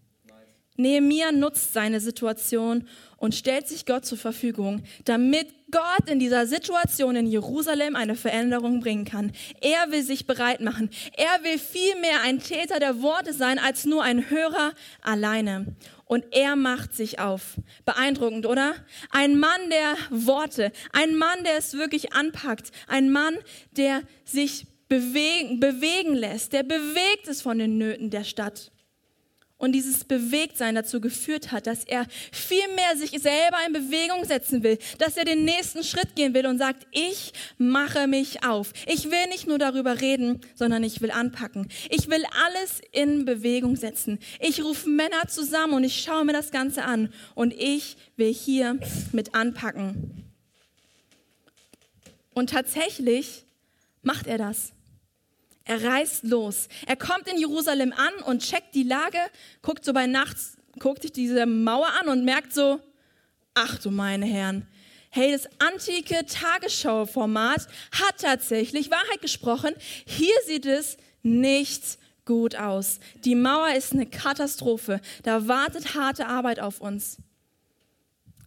Nehemiah 0.76 1.30
nutzt 1.30 1.74
seine 1.74 2.00
Situation 2.00 2.88
und 3.18 3.34
stellt 3.34 3.68
sich 3.68 3.84
Gott 3.84 4.06
zur 4.06 4.16
Verfügung, 4.16 4.82
damit 5.04 5.48
Gott 5.70 6.08
in 6.08 6.18
dieser 6.18 6.46
Situation 6.46 7.16
in 7.16 7.26
Jerusalem 7.26 7.94
eine 7.94 8.14
Veränderung 8.14 8.80
bringen 8.80 9.04
kann. 9.04 9.32
Er 9.60 9.90
will 9.92 10.02
sich 10.02 10.26
bereit 10.26 10.60
machen. 10.60 10.88
Er 11.16 11.44
will 11.44 11.58
vielmehr 11.58 12.22
ein 12.22 12.38
Täter 12.38 12.80
der 12.80 13.02
Worte 13.02 13.34
sein 13.34 13.58
als 13.58 13.84
nur 13.84 14.02
ein 14.02 14.30
Hörer 14.30 14.72
alleine. 15.02 15.76
Und 16.06 16.24
er 16.30 16.56
macht 16.56 16.94
sich 16.94 17.18
auf. 17.18 17.58
Beeindruckend, 17.84 18.46
oder? 18.46 18.74
Ein 19.10 19.38
Mann 19.38 19.68
der 19.68 19.96
Worte, 20.10 20.72
ein 20.92 21.14
Mann, 21.16 21.44
der 21.44 21.58
es 21.58 21.74
wirklich 21.74 22.14
anpackt, 22.14 22.70
ein 22.86 23.10
Mann, 23.10 23.36
der 23.72 24.02
sich 24.24 24.66
bewegen, 24.88 25.60
bewegen 25.60 26.14
lässt, 26.14 26.54
der 26.54 26.62
bewegt 26.62 27.28
ist 27.28 27.42
von 27.42 27.58
den 27.58 27.76
Nöten 27.76 28.08
der 28.08 28.24
Stadt. 28.24 28.72
Und 29.58 29.72
dieses 29.72 30.04
Bewegtsein 30.04 30.76
dazu 30.76 31.00
geführt 31.00 31.50
hat, 31.50 31.66
dass 31.66 31.82
er 31.82 32.06
viel 32.30 32.62
mehr 32.76 32.96
sich 32.96 33.10
selber 33.10 33.56
in 33.66 33.72
Bewegung 33.72 34.24
setzen 34.24 34.62
will, 34.62 34.78
dass 34.98 35.16
er 35.16 35.24
den 35.24 35.44
nächsten 35.44 35.82
Schritt 35.82 36.14
gehen 36.14 36.32
will 36.32 36.46
und 36.46 36.58
sagt, 36.58 36.86
ich 36.92 37.32
mache 37.58 38.06
mich 38.06 38.44
auf. 38.44 38.72
Ich 38.86 39.10
will 39.10 39.26
nicht 39.30 39.48
nur 39.48 39.58
darüber 39.58 40.00
reden, 40.00 40.40
sondern 40.54 40.84
ich 40.84 41.00
will 41.00 41.10
anpacken. 41.10 41.66
Ich 41.90 42.08
will 42.08 42.22
alles 42.46 42.80
in 42.92 43.24
Bewegung 43.24 43.74
setzen. 43.74 44.20
Ich 44.38 44.62
rufe 44.62 44.88
Männer 44.88 45.26
zusammen 45.26 45.74
und 45.74 45.82
ich 45.82 46.02
schaue 46.02 46.24
mir 46.24 46.34
das 46.34 46.52
Ganze 46.52 46.84
an 46.84 47.12
und 47.34 47.52
ich 47.52 47.96
will 48.16 48.32
hier 48.32 48.78
mit 49.10 49.34
anpacken. 49.34 50.24
Und 52.32 52.50
tatsächlich 52.50 53.42
macht 54.02 54.28
er 54.28 54.38
das. 54.38 54.72
Er 55.68 55.84
reist 55.84 56.24
los. 56.24 56.66
Er 56.86 56.96
kommt 56.96 57.28
in 57.28 57.36
Jerusalem 57.36 57.92
an 57.92 58.14
und 58.24 58.42
checkt 58.42 58.74
die 58.74 58.84
Lage, 58.84 59.18
guckt 59.60 59.84
so 59.84 59.92
bei 59.92 60.06
Nachts, 60.06 60.56
guckt 60.78 61.02
sich 61.02 61.12
diese 61.12 61.44
Mauer 61.44 61.90
an 62.00 62.08
und 62.08 62.24
merkt 62.24 62.54
so, 62.54 62.80
ach 63.52 63.78
du 63.78 63.90
meine 63.90 64.24
Herren, 64.24 64.66
hey, 65.10 65.30
das 65.30 65.46
antike 65.58 66.24
Tagesschau-Format 66.24 67.66
hat 67.92 68.18
tatsächlich 68.18 68.90
Wahrheit 68.90 69.20
gesprochen. 69.20 69.74
Hier 70.06 70.34
sieht 70.46 70.64
es 70.64 70.96
nicht 71.22 71.98
gut 72.24 72.56
aus. 72.56 72.98
Die 73.26 73.34
Mauer 73.34 73.74
ist 73.74 73.92
eine 73.92 74.06
Katastrophe. 74.06 75.02
Da 75.22 75.48
wartet 75.48 75.94
harte 75.94 76.28
Arbeit 76.28 76.60
auf 76.60 76.80
uns. 76.80 77.18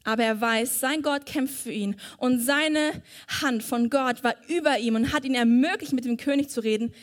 Aber 0.04 0.24
er 0.24 0.42
weiß, 0.42 0.80
sein 0.80 1.02
Gott 1.02 1.26
kämpft 1.26 1.62
für 1.62 1.72
ihn 1.72 1.96
und 2.18 2.40
seine 2.40 3.02
Hand 3.42 3.64
von 3.64 3.90
Gott 3.90 4.24
war 4.24 4.36
über 4.48 4.80
ihm 4.80 4.96
und 4.96 5.14
hat 5.14 5.26
ihn 5.26 5.36
ermöglicht, 5.36 5.94
mit 5.94 6.06
dem 6.06 6.18
König 6.18 6.50
zu 6.50 6.64
reden. 6.64 6.94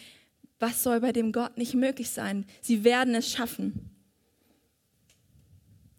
Was 0.59 0.83
soll 0.83 1.01
bei 1.01 1.13
dem 1.13 1.33
Gott 1.33 1.57
nicht 1.57 1.75
möglich 1.75 2.11
sein? 2.11 2.45
Sie 2.61 2.83
werden 2.83 3.15
es 3.15 3.31
schaffen. 3.31 3.98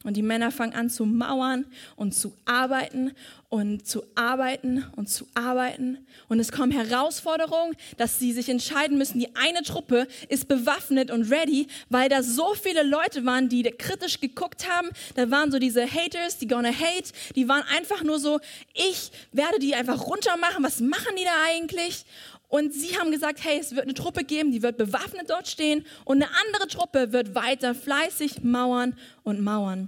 Und 0.06 0.16
die 0.16 0.22
Männer 0.22 0.50
fangen 0.52 0.74
an 0.74 0.90
zu 0.90 1.06
mauern 1.06 1.66
und 1.98 2.16
zu 2.16 2.34
arbeiten 2.46 3.12
und 3.50 3.86
zu 3.86 4.04
arbeiten 4.16 4.86
und 4.96 5.10
zu 5.10 5.28
arbeiten. 5.34 6.06
Und 6.30 6.40
es 6.40 6.54
kommen 6.54 6.72
Herausforderungen, 6.72 7.76
dass 7.98 8.18
sie 8.18 8.32
sich 8.32 8.48
entscheiden 8.48 8.98
müssen. 8.98 9.20
Die 9.20 9.36
eine 9.36 9.62
Truppe 9.64 10.08
ist 10.30 10.48
bewaffnet 10.48 11.12
und 11.12 11.30
ready, 11.30 11.68
weil 11.90 12.08
da 12.08 12.24
so 12.24 12.54
viele 12.54 12.84
Leute 12.84 13.26
waren, 13.26 13.50
die 13.50 13.64
kritisch 13.64 14.22
geguckt 14.22 14.70
haben. 14.70 14.90
Da 15.16 15.30
waren 15.32 15.52
so 15.52 15.60
diese 15.60 15.86
Haters, 15.86 16.38
die 16.38 16.48
gonna 16.48 16.70
hate. 16.70 17.12
Die 17.36 17.50
waren 17.50 17.64
einfach 17.76 18.02
nur 18.02 18.20
so, 18.20 18.40
ich 18.74 19.12
werde 19.34 19.60
die 19.60 19.76
einfach 19.76 20.08
runtermachen. 20.08 20.64
Was 20.64 20.80
machen 20.80 21.16
die 21.18 21.26
da 21.26 21.32
eigentlich? 21.50 22.06
Und 22.50 22.74
sie 22.74 22.98
haben 22.98 23.12
gesagt, 23.12 23.44
hey, 23.44 23.60
es 23.60 23.76
wird 23.76 23.84
eine 23.84 23.94
Truppe 23.94 24.24
geben, 24.24 24.52
die 24.52 24.64
wird 24.64 24.76
bewaffnet 24.76 25.30
dort 25.30 25.48
stehen 25.48 25.86
und 26.04 26.18
eine 26.18 26.32
andere 26.46 26.68
Truppe 26.68 27.14
wird 27.14 27.36
weiter 27.36 27.76
fleißig 27.76 28.44
mauern 28.44 28.98
und 29.22 29.40
mauern. 29.40 29.88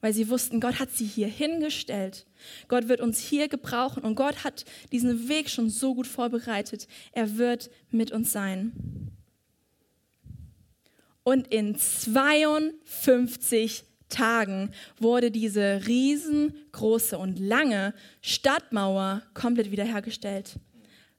Weil 0.00 0.12
sie 0.12 0.28
wussten, 0.28 0.60
Gott 0.60 0.80
hat 0.80 0.90
sie 0.90 1.06
hier 1.06 1.28
hingestellt. 1.28 2.26
Gott 2.66 2.88
wird 2.88 3.00
uns 3.00 3.20
hier 3.20 3.46
gebrauchen 3.46 4.02
und 4.02 4.16
Gott 4.16 4.42
hat 4.42 4.64
diesen 4.90 5.28
Weg 5.28 5.48
schon 5.48 5.70
so 5.70 5.94
gut 5.94 6.08
vorbereitet. 6.08 6.88
Er 7.12 7.38
wird 7.38 7.70
mit 7.92 8.10
uns 8.10 8.32
sein. 8.32 8.72
Und 11.22 11.54
in 11.54 11.78
52 11.78 13.84
Tagen 14.08 14.72
wurde 14.98 15.30
diese 15.30 15.86
riesengroße 15.86 17.16
und 17.16 17.38
lange 17.38 17.94
Stadtmauer 18.22 19.22
komplett 19.34 19.70
wiederhergestellt 19.70 20.58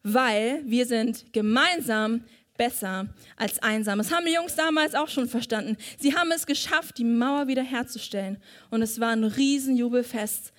weil 0.04 0.62
wir 0.66 0.86
sind 0.86 1.34
gemeinsam 1.34 2.24
besser 2.58 3.08
als 3.36 3.60
einsam. 3.63 3.98
Das 3.98 4.12
haben 4.12 4.26
die 4.26 4.34
Jungs 4.34 4.56
damals 4.56 4.94
auch 4.96 5.10
schon 5.10 5.28
verstanden. 5.28 5.78
Sie 5.98 6.16
haben 6.16 6.32
es 6.32 6.46
geschafft, 6.46 6.98
die 6.98 7.04
Mauer 7.04 7.48
wiederherzustellen. 7.48 8.38
Und 8.70 8.82
es 8.82 9.00
war 9.00 9.10
ein 9.10 9.24
Riesenjubelfest, 9.24 10.54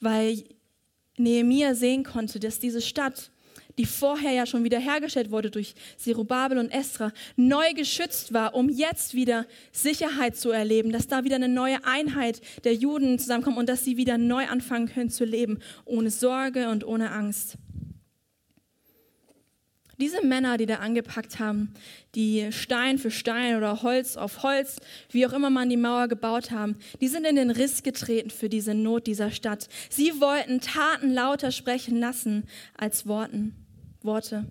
weil 0.00 0.42
Nehemiah 1.16 1.74
sehen 1.74 2.04
konnte, 2.04 2.40
dass 2.40 2.58
diese 2.58 2.82
Stadt 2.82 3.30
die 3.78 3.84
vorher 3.84 4.32
ja 4.32 4.46
schon 4.46 4.64
wiederhergestellt 4.64 5.30
wurde 5.30 5.50
durch 5.50 5.74
Zerubabel 5.96 6.58
und 6.58 6.70
Esra, 6.70 7.12
neu 7.36 7.74
geschützt 7.74 8.32
war, 8.32 8.54
um 8.54 8.68
jetzt 8.68 9.14
wieder 9.14 9.46
Sicherheit 9.72 10.36
zu 10.36 10.50
erleben, 10.50 10.92
dass 10.92 11.08
da 11.08 11.24
wieder 11.24 11.36
eine 11.36 11.48
neue 11.48 11.84
Einheit 11.84 12.40
der 12.64 12.74
Juden 12.74 13.18
zusammenkommt 13.18 13.58
und 13.58 13.68
dass 13.68 13.84
sie 13.84 13.96
wieder 13.96 14.18
neu 14.18 14.46
anfangen 14.46 14.88
können 14.88 15.10
zu 15.10 15.24
leben, 15.24 15.58
ohne 15.84 16.10
Sorge 16.10 16.70
und 16.70 16.86
ohne 16.86 17.10
Angst. 17.10 17.58
Diese 19.98 20.24
Männer, 20.24 20.58
die 20.58 20.66
da 20.66 20.76
angepackt 20.76 21.38
haben, 21.38 21.72
die 22.14 22.52
Stein 22.52 22.98
für 22.98 23.10
Stein 23.10 23.56
oder 23.56 23.82
Holz 23.82 24.16
auf 24.16 24.42
Holz, 24.42 24.76
wie 25.10 25.26
auch 25.26 25.32
immer 25.32 25.48
man 25.48 25.70
die 25.70 25.78
Mauer 25.78 26.08
gebaut 26.08 26.50
haben, 26.50 26.76
die 27.00 27.08
sind 27.08 27.26
in 27.26 27.36
den 27.36 27.50
Riss 27.50 27.82
getreten 27.82 28.30
für 28.30 28.50
diese 28.50 28.74
Not 28.74 29.06
dieser 29.06 29.30
Stadt. 29.30 29.68
Sie 29.88 30.20
wollten 30.20 30.60
Taten 30.60 31.12
lauter 31.14 31.50
sprechen 31.50 31.98
lassen 31.98 32.44
als 32.76 33.06
Worten, 33.06 33.54
Worte. 34.02 34.44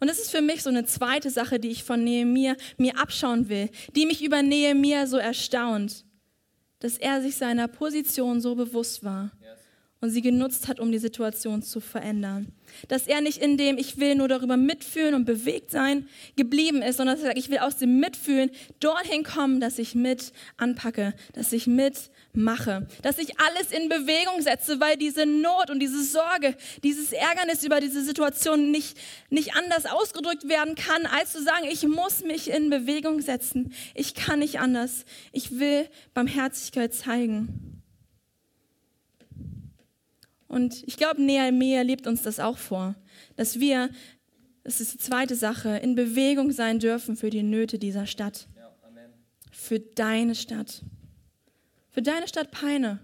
Und 0.00 0.08
das 0.08 0.18
ist 0.18 0.30
für 0.30 0.42
mich 0.42 0.62
so 0.62 0.70
eine 0.70 0.84
zweite 0.86 1.30
Sache, 1.30 1.60
die 1.60 1.68
ich 1.68 1.84
von 1.84 2.02
Nehemiah 2.02 2.56
mir 2.78 2.98
abschauen 2.98 3.48
will, 3.48 3.68
die 3.94 4.06
mich 4.06 4.24
über 4.24 4.42
Nehemiah 4.42 5.06
so 5.06 5.18
erstaunt, 5.18 6.04
dass 6.80 6.96
er 6.98 7.20
sich 7.20 7.36
seiner 7.36 7.68
Position 7.68 8.40
so 8.40 8.54
bewusst 8.54 9.04
war. 9.04 9.30
Yes 9.40 9.61
und 10.02 10.10
sie 10.10 10.20
genutzt 10.20 10.66
hat, 10.66 10.80
um 10.80 10.90
die 10.90 10.98
Situation 10.98 11.62
zu 11.62 11.78
verändern. 11.78 12.48
Dass 12.88 13.06
er 13.06 13.20
nicht 13.20 13.38
in 13.38 13.56
dem, 13.56 13.78
ich 13.78 13.98
will 13.98 14.16
nur 14.16 14.26
darüber 14.26 14.56
mitfühlen 14.56 15.14
und 15.14 15.24
bewegt 15.24 15.70
sein, 15.70 16.08
geblieben 16.34 16.82
ist, 16.82 16.96
sondern 16.96 17.14
dass 17.14 17.22
er 17.22 17.28
sagt, 17.28 17.38
ich 17.38 17.50
will 17.50 17.58
aus 17.58 17.76
dem 17.76 18.00
Mitfühlen 18.00 18.50
dorthin 18.80 19.22
kommen, 19.22 19.60
dass 19.60 19.78
ich 19.78 19.94
mit 19.94 20.32
anpacke, 20.56 21.14
dass 21.34 21.52
ich 21.52 21.68
mitmache, 21.68 22.88
dass 23.02 23.18
ich 23.18 23.38
alles 23.38 23.70
in 23.70 23.88
Bewegung 23.88 24.42
setze, 24.42 24.80
weil 24.80 24.96
diese 24.96 25.24
Not 25.24 25.70
und 25.70 25.78
diese 25.78 26.02
Sorge, 26.02 26.56
dieses 26.82 27.12
Ärgernis 27.12 27.62
über 27.62 27.78
diese 27.78 28.02
Situation 28.02 28.72
nicht, 28.72 28.98
nicht 29.30 29.54
anders 29.54 29.86
ausgedrückt 29.86 30.48
werden 30.48 30.74
kann, 30.74 31.06
als 31.06 31.30
zu 31.30 31.44
sagen, 31.44 31.68
ich 31.70 31.86
muss 31.86 32.24
mich 32.24 32.50
in 32.50 32.70
Bewegung 32.70 33.20
setzen. 33.20 33.72
Ich 33.94 34.14
kann 34.14 34.40
nicht 34.40 34.58
anders. 34.58 35.04
Ich 35.30 35.60
will 35.60 35.88
Barmherzigkeit 36.12 36.92
zeigen. 36.92 37.81
Und 40.52 40.84
ich 40.86 40.98
glaube, 40.98 41.22
Nehemiah 41.22 41.80
lebt 41.80 42.06
uns 42.06 42.20
das 42.20 42.38
auch 42.38 42.58
vor, 42.58 42.94
dass 43.36 43.58
wir, 43.58 43.88
das 44.64 44.82
ist 44.82 44.92
die 44.92 44.98
zweite 44.98 45.34
Sache, 45.34 45.78
in 45.78 45.94
Bewegung 45.94 46.52
sein 46.52 46.78
dürfen 46.78 47.16
für 47.16 47.30
die 47.30 47.42
Nöte 47.42 47.78
dieser 47.78 48.06
Stadt. 48.06 48.48
Ja, 48.54 48.70
für 49.50 49.80
deine 49.80 50.34
Stadt. 50.34 50.82
Für 51.90 52.02
deine 52.02 52.28
Stadt 52.28 52.50
Peine. 52.50 52.98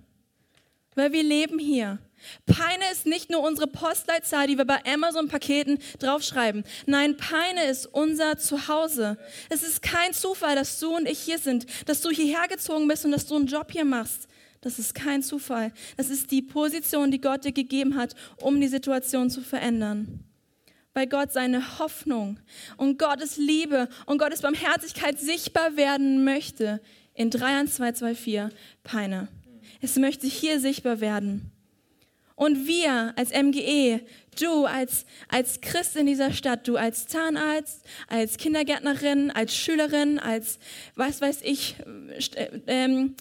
Weil 0.95 1.13
wir 1.13 1.23
leben 1.23 1.59
hier. 1.59 1.99
Peine 2.45 2.85
ist 2.93 3.07
nicht 3.07 3.31
nur 3.31 3.41
unsere 3.41 3.67
Postleitzahl, 3.67 4.47
die 4.47 4.59
wir 4.59 4.67
bei 4.67 4.85
Amazon-Paketen 4.85 5.79
draufschreiben. 6.01 6.65
Nein, 6.85 7.17
Peine 7.17 7.65
ist 7.71 7.87
unser 7.87 8.37
Zuhause. 8.37 9.17
Es 9.49 9.63
ist 9.63 9.81
kein 9.81 10.13
Zufall, 10.13 10.55
dass 10.55 10.79
du 10.81 10.95
und 10.95 11.09
ich 11.09 11.21
hier 11.21 11.39
sind, 11.39 11.65
dass 11.89 12.03
du 12.03 12.11
hierher 12.11 12.47
gezogen 12.47 12.89
bist 12.89 13.07
und 13.07 13.13
dass 13.13 13.25
du 13.25 13.37
einen 13.37 13.47
Job 13.47 13.73
hier 13.73 13.87
machst. 13.87 14.28
Das 14.61 14.79
ist 14.79 14.95
kein 14.95 15.23
Zufall. 15.23 15.73
Das 15.97 16.11
ist 16.11 16.31
die 16.31 16.43
Position, 16.43 17.11
die 17.11 17.21
Gott 17.21 17.45
dir 17.45 17.53
gegeben 17.53 17.97
hat, 17.97 18.15
um 18.41 18.61
die 18.61 18.69
Situation 18.69 19.31
zu 19.31 19.41
verändern. 19.41 20.25
Weil 20.95 21.07
Gott 21.07 21.33
seine 21.33 21.79
Hoffnung 21.79 22.41
und 22.77 22.99
Gottes 22.99 23.37
Liebe 23.37 23.89
und 24.07 24.19
Gottes 24.19 24.43
Barmherzigkeit 24.43 25.21
sichtbar 25.21 25.77
werden 25.77 26.25
möchte 26.25 26.81
in 27.15 27.31
3 27.31 27.61
und 27.61 27.73
2, 27.73 27.93
2, 27.93 28.15
4 28.15 28.51
Peine. 28.83 29.29
Es 29.81 29.97
möchte 29.97 30.27
hier 30.27 30.59
sichtbar 30.61 31.01
werden. 31.01 31.53
Und 32.39 32.69
wir 32.69 33.15
als 33.17 33.31
MGE, 33.31 34.01
du 34.41 34.65
als, 34.65 35.07
als 35.27 35.61
Christ 35.61 35.97
in 35.97 36.07
dieser 36.07 36.33
Stadt, 36.33 36.69
du 36.69 36.77
als 36.77 37.09
Zahnarzt, 37.09 37.85
als 38.07 38.37
Kindergärtnerin, 38.37 39.33
als 39.33 39.57
Schülerin, 39.57 40.21
als 40.21 40.61
was 40.95 41.21
weiß 41.21 41.41
ich, 41.43 41.75
äh, 42.37 42.61
ähm, 42.69 43.17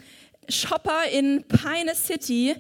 Shopper 0.50 1.04
in 1.12 1.44
Pine 1.44 1.96
City, 1.96 2.56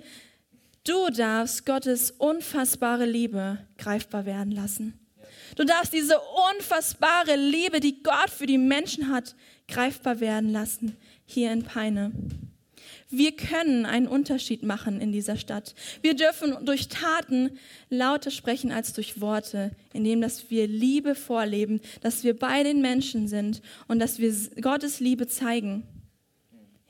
du 0.83 1.09
darfst 1.09 1.65
Gottes 1.65 2.11
unfassbare 2.11 3.05
Liebe 3.05 3.59
greifbar 3.77 4.25
werden 4.25 4.51
lassen. 4.51 4.99
Du 5.55 5.63
darfst 5.63 5.93
diese 5.93 6.19
unfassbare 6.55 7.35
Liebe, 7.35 7.79
die 7.79 8.03
Gott 8.03 8.29
für 8.29 8.45
die 8.45 8.57
Menschen 8.57 9.11
hat, 9.11 9.35
greifbar 9.67 10.19
werden 10.19 10.51
lassen 10.51 10.97
hier 11.25 11.51
in 11.51 11.63
Peine. 11.63 12.11
Wir 13.09 13.35
können 13.35 13.85
einen 13.85 14.07
Unterschied 14.07 14.63
machen 14.63 14.99
in 14.99 15.13
dieser 15.13 15.37
Stadt. 15.37 15.75
Wir 16.01 16.13
dürfen 16.13 16.65
durch 16.65 16.89
Taten 16.89 17.57
lauter 17.89 18.31
sprechen 18.31 18.71
als 18.71 18.91
durch 18.93 19.21
Worte, 19.21 19.71
indem 19.93 20.19
dass 20.19 20.49
wir 20.49 20.67
Liebe 20.67 21.15
vorleben, 21.15 21.79
dass 22.01 22.23
wir 22.25 22.37
bei 22.37 22.63
den 22.63 22.81
Menschen 22.81 23.27
sind 23.29 23.61
und 23.87 23.99
dass 23.99 24.19
wir 24.19 24.33
Gottes 24.61 24.99
Liebe 24.99 25.27
zeigen 25.27 25.87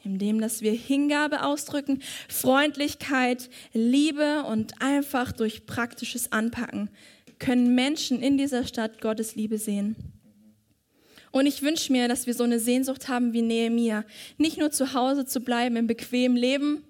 indem 0.07 0.41
dass 0.41 0.61
wir 0.61 0.71
Hingabe 0.71 1.43
ausdrücken, 1.43 2.01
Freundlichkeit, 2.29 3.49
Liebe 3.73 4.43
und 4.43 4.81
einfach 4.81 5.31
durch 5.31 5.65
praktisches 5.65 6.31
Anpacken 6.31 6.89
können 7.39 7.75
Menschen 7.75 8.21
in 8.21 8.37
dieser 8.37 8.65
Stadt 8.65 9.01
Gottes 9.01 9.35
Liebe 9.35 9.57
sehen. 9.57 9.95
Und 11.31 11.45
ich 11.45 11.61
wünsche 11.61 11.91
mir, 11.91 12.07
dass 12.07 12.25
wir 12.25 12.33
so 12.33 12.43
eine 12.43 12.59
Sehnsucht 12.59 13.09
haben 13.09 13.33
wie 13.33 13.41
Nehemiah, 13.41 14.05
nicht 14.37 14.57
nur 14.57 14.71
zu 14.71 14.93
Hause 14.93 15.25
zu 15.25 15.41
bleiben 15.41 15.75
im 15.75 15.85
bequemen 15.85 16.37
Leben, 16.37 16.83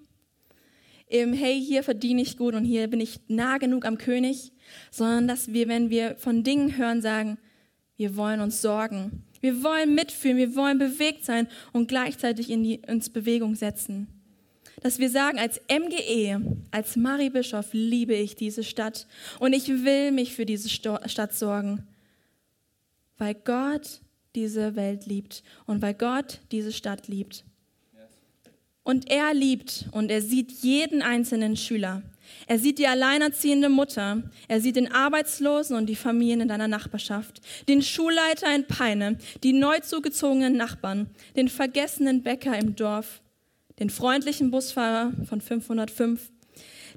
im 1.08 1.32
Hey, 1.32 1.60
hier 1.60 1.82
verdiene 1.82 2.22
ich 2.22 2.36
gut 2.36 2.54
und 2.54 2.64
hier 2.64 2.86
bin 2.88 3.00
ich 3.00 3.20
nah 3.28 3.58
genug 3.58 3.84
am 3.84 3.98
König, 3.98 4.52
sondern 4.90 5.26
dass 5.26 5.52
wir, 5.52 5.68
wenn 5.68 5.90
wir 5.90 6.16
von 6.16 6.44
Dingen 6.44 6.76
hören, 6.76 7.02
sagen, 7.02 7.38
wir 7.96 8.16
wollen 8.16 8.40
uns 8.40 8.62
sorgen, 8.62 9.24
wir 9.40 9.62
wollen 9.62 9.94
mitfühlen, 9.94 10.36
wir 10.36 10.54
wollen 10.56 10.78
bewegt 10.78 11.24
sein 11.24 11.48
und 11.72 11.88
gleichzeitig 11.88 12.50
in 12.50 12.62
die, 12.62 12.80
uns 12.88 13.10
Bewegung 13.10 13.54
setzen. 13.54 14.08
Dass 14.80 14.98
wir 14.98 15.10
sagen, 15.10 15.38
als 15.38 15.60
MGE, 15.68 16.40
als 16.70 16.96
Marie 16.96 17.30
Bischof 17.30 17.68
liebe 17.72 18.14
ich 18.14 18.36
diese 18.36 18.62
Stadt 18.62 19.06
und 19.40 19.52
ich 19.52 19.68
will 19.68 20.12
mich 20.12 20.34
für 20.34 20.46
diese 20.46 20.68
Stadt 20.68 21.34
sorgen, 21.34 21.86
weil 23.16 23.34
Gott 23.34 24.00
diese 24.34 24.76
Welt 24.76 25.06
liebt 25.06 25.42
und 25.66 25.82
weil 25.82 25.94
Gott 25.94 26.40
diese 26.52 26.72
Stadt 26.72 27.08
liebt. 27.08 27.44
Und 28.84 29.10
er 29.10 29.34
liebt 29.34 29.86
und 29.92 30.10
er 30.10 30.22
sieht 30.22 30.50
jeden 30.62 31.02
einzelnen 31.02 31.56
Schüler. 31.56 32.02
Er 32.46 32.58
sieht 32.58 32.78
die 32.78 32.86
alleinerziehende 32.86 33.68
Mutter, 33.68 34.22
er 34.48 34.60
sieht 34.60 34.76
den 34.76 34.90
Arbeitslosen 34.90 35.76
und 35.76 35.86
die 35.86 35.96
Familien 35.96 36.40
in 36.40 36.48
deiner 36.48 36.68
Nachbarschaft, 36.68 37.40
den 37.68 37.82
Schulleiter 37.82 38.54
in 38.54 38.66
Peine, 38.66 39.18
die 39.42 39.52
neu 39.52 39.80
zugezogenen 39.80 40.56
Nachbarn, 40.56 41.10
den 41.36 41.48
vergessenen 41.48 42.22
Bäcker 42.22 42.58
im 42.58 42.76
Dorf, 42.76 43.20
den 43.78 43.90
freundlichen 43.90 44.50
Busfahrer 44.50 45.12
von 45.28 45.40
505, 45.40 46.30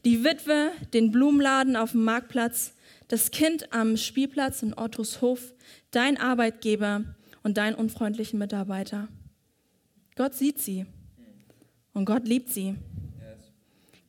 die 0.05 0.23
Witwe, 0.23 0.71
den 0.93 1.11
Blumenladen 1.11 1.75
auf 1.75 1.91
dem 1.91 2.03
Marktplatz, 2.03 2.73
das 3.07 3.31
Kind 3.31 3.73
am 3.73 3.97
Spielplatz 3.97 4.63
in 4.63 4.73
Ottos 4.73 5.21
Hof, 5.21 5.53
dein 5.91 6.17
Arbeitgeber 6.17 7.03
und 7.43 7.57
deinen 7.57 7.75
unfreundlichen 7.75 8.39
Mitarbeiter. 8.39 9.09
Gott 10.15 10.33
sieht 10.33 10.59
sie. 10.59 10.85
Und 11.93 12.05
Gott 12.05 12.27
liebt 12.27 12.49
sie. 12.49 12.75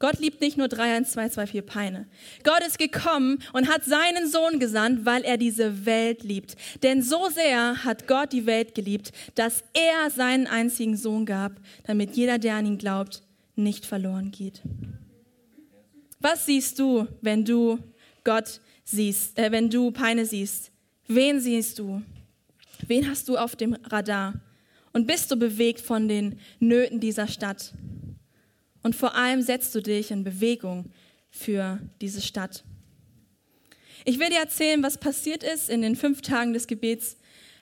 Gott 0.02 0.18
liebt 0.18 0.40
nicht 0.40 0.56
nur 0.58 0.66
3, 0.66 0.96
1, 0.96 1.12
2, 1.12 1.28
2, 1.28 1.46
4 1.46 1.62
Peine. 1.62 2.08
Gott 2.42 2.66
ist 2.66 2.76
gekommen 2.76 3.38
und 3.52 3.68
hat 3.68 3.84
seinen 3.84 4.28
Sohn 4.28 4.58
gesandt, 4.58 5.06
weil 5.06 5.22
er 5.22 5.36
diese 5.36 5.86
Welt 5.86 6.24
liebt. 6.24 6.56
Denn 6.82 7.02
so 7.02 7.28
sehr 7.28 7.84
hat 7.84 8.08
Gott 8.08 8.32
die 8.32 8.44
Welt 8.44 8.74
geliebt, 8.74 9.12
dass 9.36 9.62
er 9.74 10.10
seinen 10.10 10.48
einzigen 10.48 10.96
Sohn 10.96 11.24
gab, 11.24 11.52
damit 11.86 12.16
jeder, 12.16 12.40
der 12.40 12.56
an 12.56 12.66
ihn 12.66 12.78
glaubt, 12.78 13.22
nicht 13.54 13.86
verloren 13.86 14.32
geht. 14.32 14.60
Was 16.18 16.46
siehst 16.46 16.80
du, 16.80 17.06
wenn 17.20 17.44
du 17.44 17.78
Gott 18.24 18.60
siehst, 18.82 19.38
äh, 19.38 19.52
wenn 19.52 19.70
du 19.70 19.92
Peine 19.92 20.26
siehst? 20.26 20.72
Wen 21.06 21.38
siehst 21.40 21.78
du? 21.78 22.02
Wen 22.88 23.08
hast 23.08 23.28
du 23.28 23.36
auf 23.36 23.54
dem 23.54 23.74
Radar? 23.88 24.34
Und 24.92 25.06
bist 25.06 25.30
du 25.30 25.36
bewegt 25.36 25.80
von 25.80 26.08
den 26.08 26.40
Nöten 26.58 26.98
dieser 26.98 27.28
Stadt? 27.28 27.72
Und 28.82 28.96
vor 28.96 29.14
allem 29.14 29.42
setzt 29.42 29.74
du 29.74 29.80
dich 29.80 30.10
in 30.10 30.24
Bewegung 30.24 30.90
für 31.30 31.78
diese 32.00 32.20
Stadt. 32.20 32.64
Ich 34.04 34.18
will 34.18 34.30
dir 34.30 34.40
erzählen, 34.40 34.82
was 34.82 34.98
passiert 34.98 35.44
ist 35.44 35.70
in 35.70 35.82
den 35.82 35.94
fünf 35.94 36.22
Tagen 36.22 36.52
des 36.52 36.66
Gebets 36.66 37.16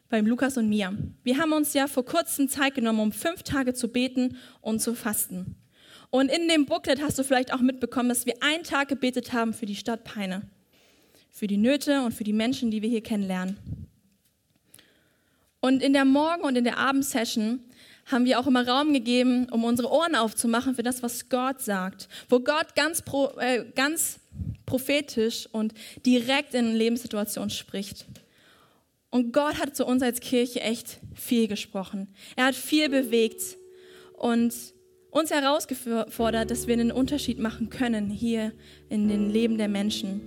beim 0.09 0.27
Lukas 0.27 0.57
und 0.57 0.69
mir. 0.69 0.97
Wir 1.23 1.39
haben 1.39 1.53
uns 1.53 1.75
ja 1.75 1.87
vor 1.87 2.05
kurzem 2.05 2.49
Zeit 2.49 2.75
genommen, 2.75 3.01
um 3.01 3.13
fünf 3.13 3.43
Tage 3.43 3.75
zu 3.75 3.89
beten 3.89 4.37
und 4.61 4.81
zu 4.81 4.95
fasten. 4.95 5.57
Und 6.11 6.31
in 6.31 6.49
dem 6.49 6.67
Booklet 6.67 7.01
hast 7.01 7.19
du 7.19 7.23
vielleicht 7.23 7.53
auch 7.53 7.61
mitbekommen, 7.61 8.09
dass 8.09 8.27
wir 8.27 8.35
einen 8.43 8.65
Tag 8.65 8.89
gebetet 8.89 9.33
haben 9.33 9.55
für 9.55 9.67
die 9.67 9.77
Stadt 9.77 10.03
Peine, 10.03 10.43
für 11.31 11.47
die 11.47 11.57
Nöte 11.57 12.03
und 12.03 12.13
für 12.13 12.25
die 12.25 12.33
Menschen, 12.33 12.71
die 12.71 12.83
wir 12.83 12.89
hier 12.89 13.03
kennenlernen. 13.03 13.57
Und 15.61 15.83
in 15.83 15.93
der 15.93 16.05
Morgen- 16.05 16.43
und 16.43 16.57
in 16.57 16.65
der 16.65 16.79
Abendsession 16.79 17.61
haben 18.11 18.25
wir 18.25 18.39
auch 18.39 18.47
immer 18.47 18.67
Raum 18.67 18.93
gegeben, 18.93 19.49
um 19.51 19.65
unsere 19.65 19.91
Ohren 19.91 20.15
aufzumachen 20.15 20.75
für 20.75 20.83
das, 20.83 21.03
was 21.03 21.29
Gott 21.29 21.61
sagt. 21.61 22.09
Wo 22.29 22.41
Gott 22.41 22.75
ganz, 22.75 23.03
pro, 23.03 23.29
äh, 23.39 23.65
ganz 23.75 24.21
prophetisch 24.67 25.49
und 25.53 25.75
direkt 26.07 26.55
in 26.55 26.75
Lebenssituationen 26.75 27.51
spricht. 27.51 28.07
Und 29.11 29.33
Gott 29.33 29.59
hat 29.59 29.77
zu 29.77 29.85
uns 29.85 30.03
als 30.03 30.21
Kirche 30.21 30.61
echt 30.61 31.01
viel 31.15 31.49
gesprochen. 31.49 32.09
Er 32.37 32.47
hat 32.47 32.55
viel 32.55 32.89
bewegt 32.89 33.43
und 34.13 34.55
uns 35.11 35.31
herausgefordert, 35.31 36.51
dass 36.51 36.69
wir 36.69 36.75
einen 36.75 36.93
Unterschied 36.93 37.41
machen 37.41 37.71
können 37.71 38.11
hier 38.11 38.53
in 38.89 39.09
den 39.09 39.31
Leben 39.31 39.59
der 39.59 39.69
Menschen. 39.69 40.21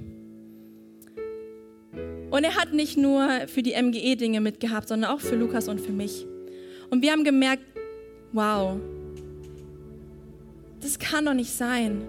Und 2.29 2.43
er 2.43 2.55
hat 2.55 2.73
nicht 2.73 2.97
nur 2.97 3.47
für 3.47 3.61
die 3.61 3.81
MGE 3.81 4.17
Dinge 4.17 4.41
mitgehabt, 4.41 4.87
sondern 4.89 5.11
auch 5.11 5.21
für 5.21 5.35
Lukas 5.35 5.69
und 5.69 5.79
für 5.79 5.91
mich. 5.91 6.25
Und 6.89 7.01
wir 7.01 7.11
haben 7.11 7.23
gemerkt, 7.23 7.63
wow, 8.33 8.77
das 10.81 10.99
kann 10.99 11.25
doch 11.25 11.33
nicht 11.33 11.51
sein. 11.51 12.01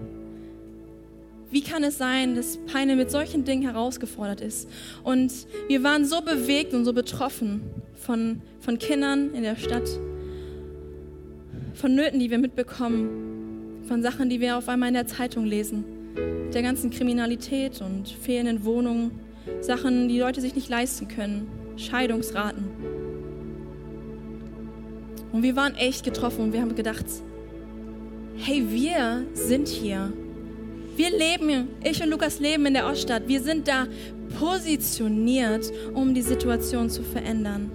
Wie 1.51 1.61
kann 1.61 1.83
es 1.83 1.97
sein, 1.97 2.35
dass 2.35 2.57
Peine 2.57 2.97
mit 2.97 3.09
solchen 3.09 3.45
Dingen 3.45 3.61
herausgefordert 3.61 4.41
ist? 4.41 4.67
Und 5.03 5.31
wir 5.69 5.83
waren 5.83 6.03
so 6.03 6.21
bewegt 6.21 6.73
und 6.73 6.83
so 6.83 6.91
betroffen 6.91 7.61
von, 7.93 8.41
von 8.59 8.77
Kindern 8.77 9.33
in 9.33 9.43
der 9.43 9.55
Stadt, 9.55 9.87
von 11.73 11.95
Nöten, 11.95 12.19
die 12.19 12.29
wir 12.29 12.39
mitbekommen, 12.39 13.83
von 13.87 14.01
Sachen, 14.01 14.29
die 14.29 14.41
wir 14.41 14.57
auf 14.57 14.67
einmal 14.67 14.89
in 14.89 14.95
der 14.95 15.07
Zeitung 15.07 15.45
lesen, 15.45 15.85
der 16.53 16.61
ganzen 16.61 16.89
Kriminalität 16.89 17.81
und 17.81 18.09
fehlenden 18.09 18.65
Wohnungen, 18.65 19.11
Sachen, 19.61 20.09
die 20.09 20.19
Leute 20.19 20.41
sich 20.41 20.55
nicht 20.55 20.69
leisten 20.69 21.07
können, 21.07 21.47
Scheidungsraten. 21.77 22.74
Und 25.35 25.43
wir 25.43 25.57
waren 25.57 25.75
echt 25.75 26.05
getroffen 26.05 26.45
und 26.45 26.53
wir 26.53 26.61
haben 26.61 26.75
gedacht, 26.75 27.03
hey, 28.37 28.63
wir 28.69 29.25
sind 29.33 29.67
hier. 29.67 30.13
Wir 30.95 31.09
leben, 31.09 31.67
ich 31.83 32.01
und 32.01 32.09
Lukas 32.09 32.39
leben 32.39 32.65
in 32.67 32.73
der 32.73 32.87
Oststadt. 32.87 33.27
Wir 33.27 33.41
sind 33.41 33.67
da 33.67 33.85
positioniert, 34.39 35.69
um 35.93 36.13
die 36.13 36.21
Situation 36.21 36.89
zu 36.89 37.03
verändern. 37.03 37.69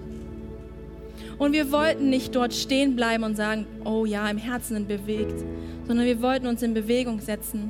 Und 1.37 1.53
wir 1.53 1.71
wollten 1.71 2.09
nicht 2.09 2.33
dort 2.33 2.55
stehen 2.55 2.95
bleiben 2.95 3.23
und 3.23 3.37
sagen, 3.37 3.67
oh 3.85 4.05
ja, 4.05 4.27
im 4.27 4.39
Herzen 4.39 4.73
sind 4.73 4.87
bewegt, 4.87 5.45
sondern 5.85 6.07
wir 6.07 6.19
wollten 6.19 6.47
uns 6.47 6.63
in 6.63 6.73
Bewegung 6.73 7.19
setzen. 7.19 7.69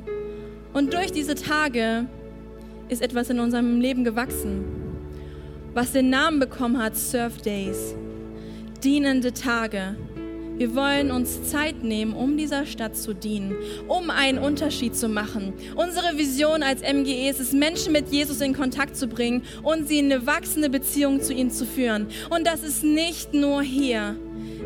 Und 0.72 0.94
durch 0.94 1.12
diese 1.12 1.34
Tage 1.34 2.06
ist 2.88 3.02
etwas 3.02 3.28
in 3.28 3.38
unserem 3.40 3.78
Leben 3.78 4.04
gewachsen, 4.04 4.64
was 5.74 5.92
den 5.92 6.08
Namen 6.08 6.40
bekommen 6.40 6.82
hat, 6.82 6.96
Surf 6.96 7.42
Days, 7.42 7.94
dienende 8.84 9.32
Tage. 9.32 9.96
Wir 10.56 10.74
wollen 10.74 11.10
uns 11.10 11.50
Zeit 11.50 11.82
nehmen, 11.82 12.12
um 12.12 12.36
dieser 12.36 12.66
Stadt 12.66 12.96
zu 12.96 13.14
dienen, 13.14 13.56
um 13.88 14.10
einen 14.10 14.38
Unterschied 14.38 14.94
zu 14.94 15.08
machen. 15.08 15.54
Unsere 15.76 16.18
Vision 16.18 16.62
als 16.62 16.82
MGE 16.82 17.30
ist 17.30 17.40
es, 17.40 17.52
Menschen 17.52 17.92
mit 17.92 18.10
Jesus 18.10 18.40
in 18.40 18.54
Kontakt 18.54 18.96
zu 18.96 19.06
bringen 19.06 19.42
und 19.62 19.88
sie 19.88 19.98
in 19.98 20.12
eine 20.12 20.26
wachsende 20.26 20.68
Beziehung 20.68 21.22
zu 21.22 21.32
ihm 21.32 21.50
zu 21.50 21.64
führen. 21.64 22.06
Und 22.30 22.46
das 22.46 22.62
ist 22.62 22.84
nicht 22.84 23.32
nur 23.34 23.62
hier. 23.62 24.16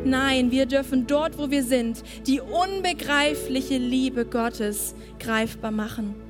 Nein, 0.05 0.51
wir 0.51 0.67
dürfen 0.67 1.07
dort, 1.07 1.39
wo 1.39 1.51
wir 1.51 1.63
sind, 1.63 2.03
die 2.27 2.41
unbegreifliche 2.41 3.79
Liebe 3.79 4.25
Gottes 4.25 4.95
greifbar 5.19 5.71
machen 5.71 6.26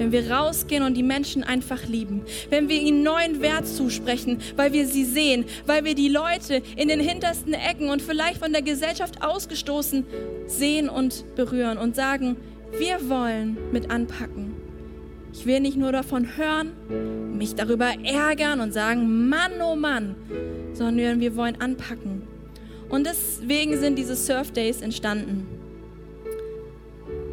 wenn 0.00 0.12
wir 0.12 0.30
rausgehen 0.30 0.82
und 0.82 0.96
die 0.96 1.02
Menschen 1.02 1.44
einfach 1.44 1.86
lieben, 1.86 2.22
wenn 2.48 2.70
wir 2.70 2.80
ihnen 2.80 3.02
neuen 3.02 3.42
Wert 3.42 3.68
zusprechen, 3.68 4.38
weil 4.56 4.72
wir 4.72 4.86
sie 4.86 5.04
sehen, 5.04 5.44
weil 5.66 5.84
wir 5.84 5.94
die 5.94 6.08
Leute 6.08 6.62
in 6.74 6.88
den 6.88 7.00
hintersten 7.00 7.52
Ecken 7.52 7.90
und 7.90 8.00
vielleicht 8.00 8.38
von 8.38 8.50
der 8.50 8.62
Gesellschaft 8.62 9.22
ausgestoßen 9.22 10.06
sehen 10.46 10.88
und 10.88 11.36
berühren 11.36 11.76
und 11.76 11.96
sagen, 11.96 12.36
wir 12.78 13.10
wollen 13.10 13.58
mit 13.72 13.90
anpacken. 13.90 14.54
Ich 15.34 15.44
will 15.44 15.60
nicht 15.60 15.76
nur 15.76 15.92
davon 15.92 16.34
hören, 16.34 16.72
mich 17.36 17.54
darüber 17.54 17.92
ärgern 18.02 18.60
und 18.60 18.72
sagen, 18.72 19.28
Mann, 19.28 19.60
oh 19.62 19.76
Mann, 19.76 20.14
sondern 20.72 21.20
wir 21.20 21.36
wollen 21.36 21.60
anpacken. 21.60 22.22
Und 22.88 23.06
deswegen 23.06 23.78
sind 23.78 23.98
diese 23.98 24.16
Surf 24.16 24.50
Days 24.50 24.80
entstanden. 24.80 25.59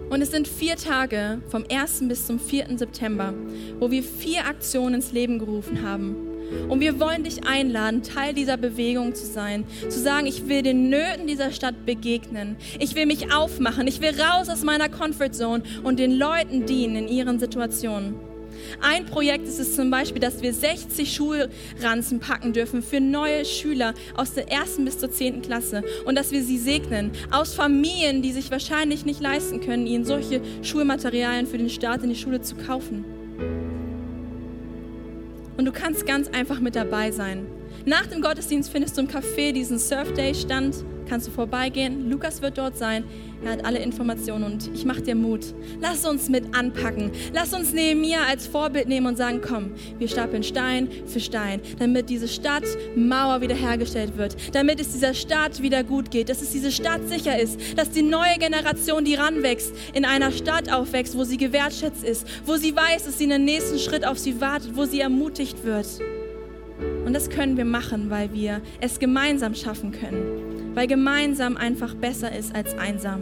Und 0.09 0.21
es 0.21 0.31
sind 0.31 0.47
vier 0.47 0.77
Tage 0.77 1.41
vom 1.49 1.65
1. 1.69 2.07
bis 2.07 2.25
zum 2.25 2.39
4. 2.39 2.77
September, 2.77 3.33
wo 3.79 3.91
wir 3.91 4.03
vier 4.03 4.45
Aktionen 4.45 4.95
ins 4.95 5.11
Leben 5.11 5.37
gerufen 5.37 5.81
haben. 5.81 6.15
Und 6.69 6.79
wir 6.79 6.97
wollen 6.99 7.23
dich 7.23 7.45
einladen, 7.45 8.03
Teil 8.03 8.33
dieser 8.33 8.55
Bewegung 8.55 9.15
zu 9.15 9.25
sein, 9.25 9.65
zu 9.89 9.99
sagen, 9.99 10.27
ich 10.27 10.47
will 10.47 10.61
den 10.61 10.89
Nöten 10.89 11.27
dieser 11.27 11.51
Stadt 11.51 11.85
begegnen. 11.85 12.55
Ich 12.79 12.95
will 12.95 13.05
mich 13.05 13.33
aufmachen. 13.33 13.85
Ich 13.87 13.99
will 13.99 14.13
raus 14.19 14.47
aus 14.47 14.63
meiner 14.63 14.87
Comfortzone 14.87 15.63
und 15.83 15.99
den 15.99 16.17
Leuten 16.17 16.65
dienen 16.65 16.95
in 16.95 17.07
ihren 17.09 17.39
Situationen. 17.39 18.15
Ein 18.81 19.05
Projekt 19.05 19.47
ist 19.47 19.59
es 19.59 19.75
zum 19.75 19.89
Beispiel, 19.89 20.21
dass 20.21 20.41
wir 20.41 20.53
60 20.53 21.13
Schulranzen 21.13 22.19
packen 22.19 22.53
dürfen 22.53 22.81
für 22.81 22.99
neue 22.99 23.45
Schüler 23.45 23.93
aus 24.15 24.33
der 24.33 24.51
ersten 24.51 24.85
bis 24.85 24.99
zur 24.99 25.11
zehnten 25.11 25.41
Klasse 25.41 25.83
und 26.05 26.15
dass 26.15 26.31
wir 26.31 26.43
sie 26.43 26.57
segnen 26.57 27.11
aus 27.31 27.53
Familien, 27.53 28.21
die 28.21 28.31
sich 28.31 28.51
wahrscheinlich 28.51 29.05
nicht 29.05 29.21
leisten 29.21 29.61
können, 29.61 29.87
ihnen 29.87 30.05
solche 30.05 30.41
Schulmaterialien 30.61 31.47
für 31.47 31.57
den 31.57 31.69
Start 31.69 32.03
in 32.03 32.09
die 32.09 32.15
Schule 32.15 32.41
zu 32.41 32.55
kaufen. 32.55 33.05
Und 35.57 35.65
du 35.65 35.71
kannst 35.71 36.05
ganz 36.05 36.27
einfach 36.27 36.59
mit 36.59 36.75
dabei 36.75 37.11
sein. 37.11 37.47
Nach 37.85 38.05
dem 38.05 38.21
Gottesdienst 38.21 38.69
findest 38.69 38.97
du 38.97 39.01
im 39.01 39.07
Café 39.07 39.51
diesen 39.51 39.79
Surf 39.79 40.13
Day 40.13 40.35
Stand 40.35 40.75
kannst 41.07 41.27
du 41.27 41.31
vorbeigehen. 41.31 42.09
Lukas 42.09 42.41
wird 42.41 42.57
dort 42.57 42.77
sein. 42.77 43.03
Er 43.43 43.51
hat 43.51 43.65
alle 43.65 43.79
Informationen 43.79 44.43
und 44.43 44.69
ich 44.73 44.83
mache 44.85 45.01
dir 45.01 45.15
Mut. 45.15 45.53
Lass 45.79 46.05
uns 46.05 46.27
mit 46.27 46.55
anpacken. 46.55 47.11
Lass 47.33 47.53
uns 47.53 47.71
Nehemiah 47.71 48.23
als 48.27 48.47
Vorbild 48.47 48.87
nehmen 48.87 49.05
und 49.07 49.17
sagen, 49.17 49.41
komm, 49.47 49.71
wir 49.99 50.07
stapeln 50.07 50.43
Stein 50.43 50.89
für 51.05 51.19
Stein, 51.19 51.61
damit 51.77 52.09
diese 52.09 52.27
Stadt 52.27 52.63
Mauer 52.95 53.41
wiederhergestellt 53.41 54.17
wird, 54.17 54.35
damit 54.55 54.79
es 54.79 54.93
dieser 54.93 55.13
Stadt 55.13 55.61
wieder 55.61 55.83
gut 55.83 56.09
geht, 56.09 56.29
dass 56.29 56.41
es 56.41 56.51
diese 56.51 56.71
Stadt 56.71 57.07
sicher 57.07 57.39
ist, 57.39 57.77
dass 57.77 57.91
die 57.91 58.01
neue 58.01 58.37
Generation, 58.39 59.05
die 59.05 59.15
ranwächst, 59.15 59.73
in 59.93 60.05
einer 60.05 60.31
Stadt 60.31 60.71
aufwächst, 60.71 61.15
wo 61.15 61.23
sie 61.23 61.37
gewertschätzt 61.37 62.03
ist, 62.03 62.27
wo 62.45 62.55
sie 62.55 62.75
weiß, 62.75 63.05
dass 63.05 63.17
sie 63.17 63.25
einen 63.25 63.45
nächsten 63.45 63.77
Schritt 63.77 64.05
auf 64.05 64.17
sie 64.17 64.41
wartet, 64.41 64.75
wo 64.75 64.85
sie 64.85 64.99
ermutigt 64.99 65.63
wird. 65.63 65.87
Und 67.05 67.13
das 67.13 67.29
können 67.29 67.55
wir 67.55 67.65
machen, 67.65 68.09
weil 68.09 68.33
wir 68.33 68.61
es 68.81 68.99
gemeinsam 68.99 69.55
schaffen 69.55 69.91
können 69.91 70.46
weil 70.77 70.85
gemeinsam 70.85 71.57
einfach 71.57 71.95
besser 71.95 72.31
ist 72.31 72.53
als 72.53 72.77
einsam. 72.77 73.21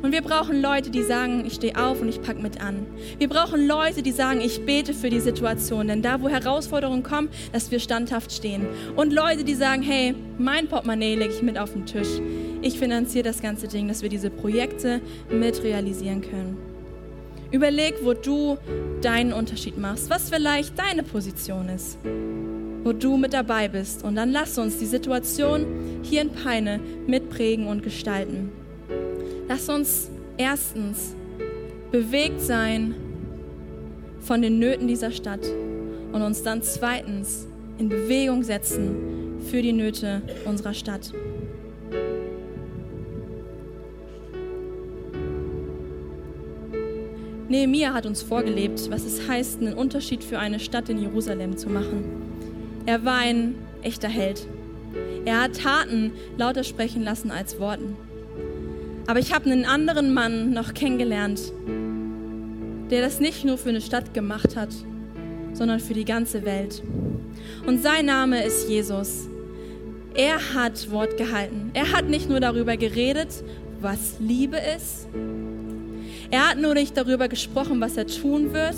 Und 0.00 0.10
wir 0.10 0.22
brauchen 0.22 0.62
Leute, 0.62 0.88
die 0.88 1.02
sagen, 1.02 1.44
ich 1.44 1.52
stehe 1.52 1.76
auf 1.76 2.00
und 2.00 2.08
ich 2.08 2.22
packe 2.22 2.40
mit 2.40 2.62
an. 2.62 2.86
Wir 3.18 3.28
brauchen 3.28 3.66
Leute, 3.66 4.02
die 4.02 4.12
sagen, 4.12 4.40
ich 4.40 4.64
bete 4.64 4.94
für 4.94 5.10
die 5.10 5.20
Situation, 5.20 5.88
denn 5.88 6.00
da, 6.00 6.22
wo 6.22 6.30
Herausforderungen 6.30 7.02
kommen, 7.02 7.28
dass 7.52 7.70
wir 7.70 7.78
standhaft 7.78 8.32
stehen. 8.32 8.66
Und 8.96 9.12
Leute, 9.12 9.44
die 9.44 9.54
sagen, 9.54 9.82
hey, 9.82 10.14
mein 10.38 10.66
Portemonnaie 10.66 11.14
lege 11.14 11.34
ich 11.34 11.42
mit 11.42 11.58
auf 11.58 11.74
den 11.74 11.84
Tisch. 11.84 12.22
Ich 12.62 12.78
finanziere 12.78 13.24
das 13.24 13.42
ganze 13.42 13.68
Ding, 13.68 13.86
dass 13.86 14.00
wir 14.00 14.08
diese 14.08 14.30
Projekte 14.30 15.02
mit 15.30 15.62
realisieren 15.62 16.22
können. 16.22 16.56
Überleg, 17.50 17.96
wo 18.02 18.14
du 18.14 18.56
deinen 19.02 19.34
Unterschied 19.34 19.76
machst, 19.76 20.08
was 20.08 20.30
vielleicht 20.30 20.78
deine 20.78 21.02
Position 21.02 21.68
ist 21.68 21.98
wo 22.86 22.92
du 22.92 23.16
mit 23.16 23.32
dabei 23.32 23.66
bist. 23.66 24.04
Und 24.04 24.14
dann 24.14 24.30
lass 24.30 24.56
uns 24.58 24.78
die 24.78 24.86
Situation 24.86 25.66
hier 26.04 26.22
in 26.22 26.30
Peine 26.30 26.78
mitprägen 27.08 27.66
und 27.66 27.82
gestalten. 27.82 28.52
Lass 29.48 29.68
uns 29.68 30.08
erstens 30.36 31.16
bewegt 31.90 32.40
sein 32.40 32.94
von 34.20 34.40
den 34.40 34.60
Nöten 34.60 34.86
dieser 34.86 35.10
Stadt 35.10 35.40
und 36.12 36.22
uns 36.22 36.44
dann 36.44 36.62
zweitens 36.62 37.48
in 37.76 37.88
Bewegung 37.88 38.44
setzen 38.44 39.40
für 39.50 39.62
die 39.62 39.72
Nöte 39.72 40.22
unserer 40.44 40.72
Stadt. 40.72 41.12
Nehemiah 47.48 47.94
hat 47.94 48.06
uns 48.06 48.22
vorgelebt, 48.22 48.88
was 48.92 49.04
es 49.04 49.28
heißt, 49.28 49.60
einen 49.60 49.74
Unterschied 49.74 50.22
für 50.22 50.38
eine 50.38 50.60
Stadt 50.60 50.88
in 50.88 50.98
Jerusalem 50.98 51.56
zu 51.56 51.68
machen. 51.68 52.25
Er 52.86 53.04
war 53.04 53.18
ein 53.18 53.56
echter 53.82 54.08
Held. 54.08 54.46
Er 55.24 55.42
hat 55.42 55.60
Taten 55.60 56.12
lauter 56.38 56.62
sprechen 56.62 57.02
lassen 57.02 57.32
als 57.32 57.58
Worten. 57.58 57.96
Aber 59.08 59.18
ich 59.18 59.34
habe 59.34 59.50
einen 59.50 59.64
anderen 59.64 60.14
Mann 60.14 60.52
noch 60.52 60.72
kennengelernt, 60.72 61.52
der 62.90 63.02
das 63.02 63.18
nicht 63.18 63.44
nur 63.44 63.58
für 63.58 63.70
eine 63.70 63.80
Stadt 63.80 64.14
gemacht 64.14 64.54
hat, 64.54 64.70
sondern 65.52 65.80
für 65.80 65.94
die 65.94 66.04
ganze 66.04 66.44
Welt. 66.44 66.82
Und 67.66 67.82
sein 67.82 68.06
Name 68.06 68.44
ist 68.44 68.68
Jesus. 68.68 69.28
Er 70.14 70.54
hat 70.54 70.88
Wort 70.92 71.16
gehalten. 71.16 71.72
Er 71.74 71.92
hat 71.92 72.08
nicht 72.08 72.28
nur 72.28 72.38
darüber 72.38 72.76
geredet, 72.76 73.42
was 73.80 74.14
Liebe 74.20 74.58
ist. 74.76 75.08
Er 76.30 76.50
hat 76.50 76.58
nur 76.58 76.74
nicht 76.74 76.96
darüber 76.96 77.26
gesprochen, 77.26 77.80
was 77.80 77.96
er 77.96 78.06
tun 78.06 78.52
wird 78.52 78.76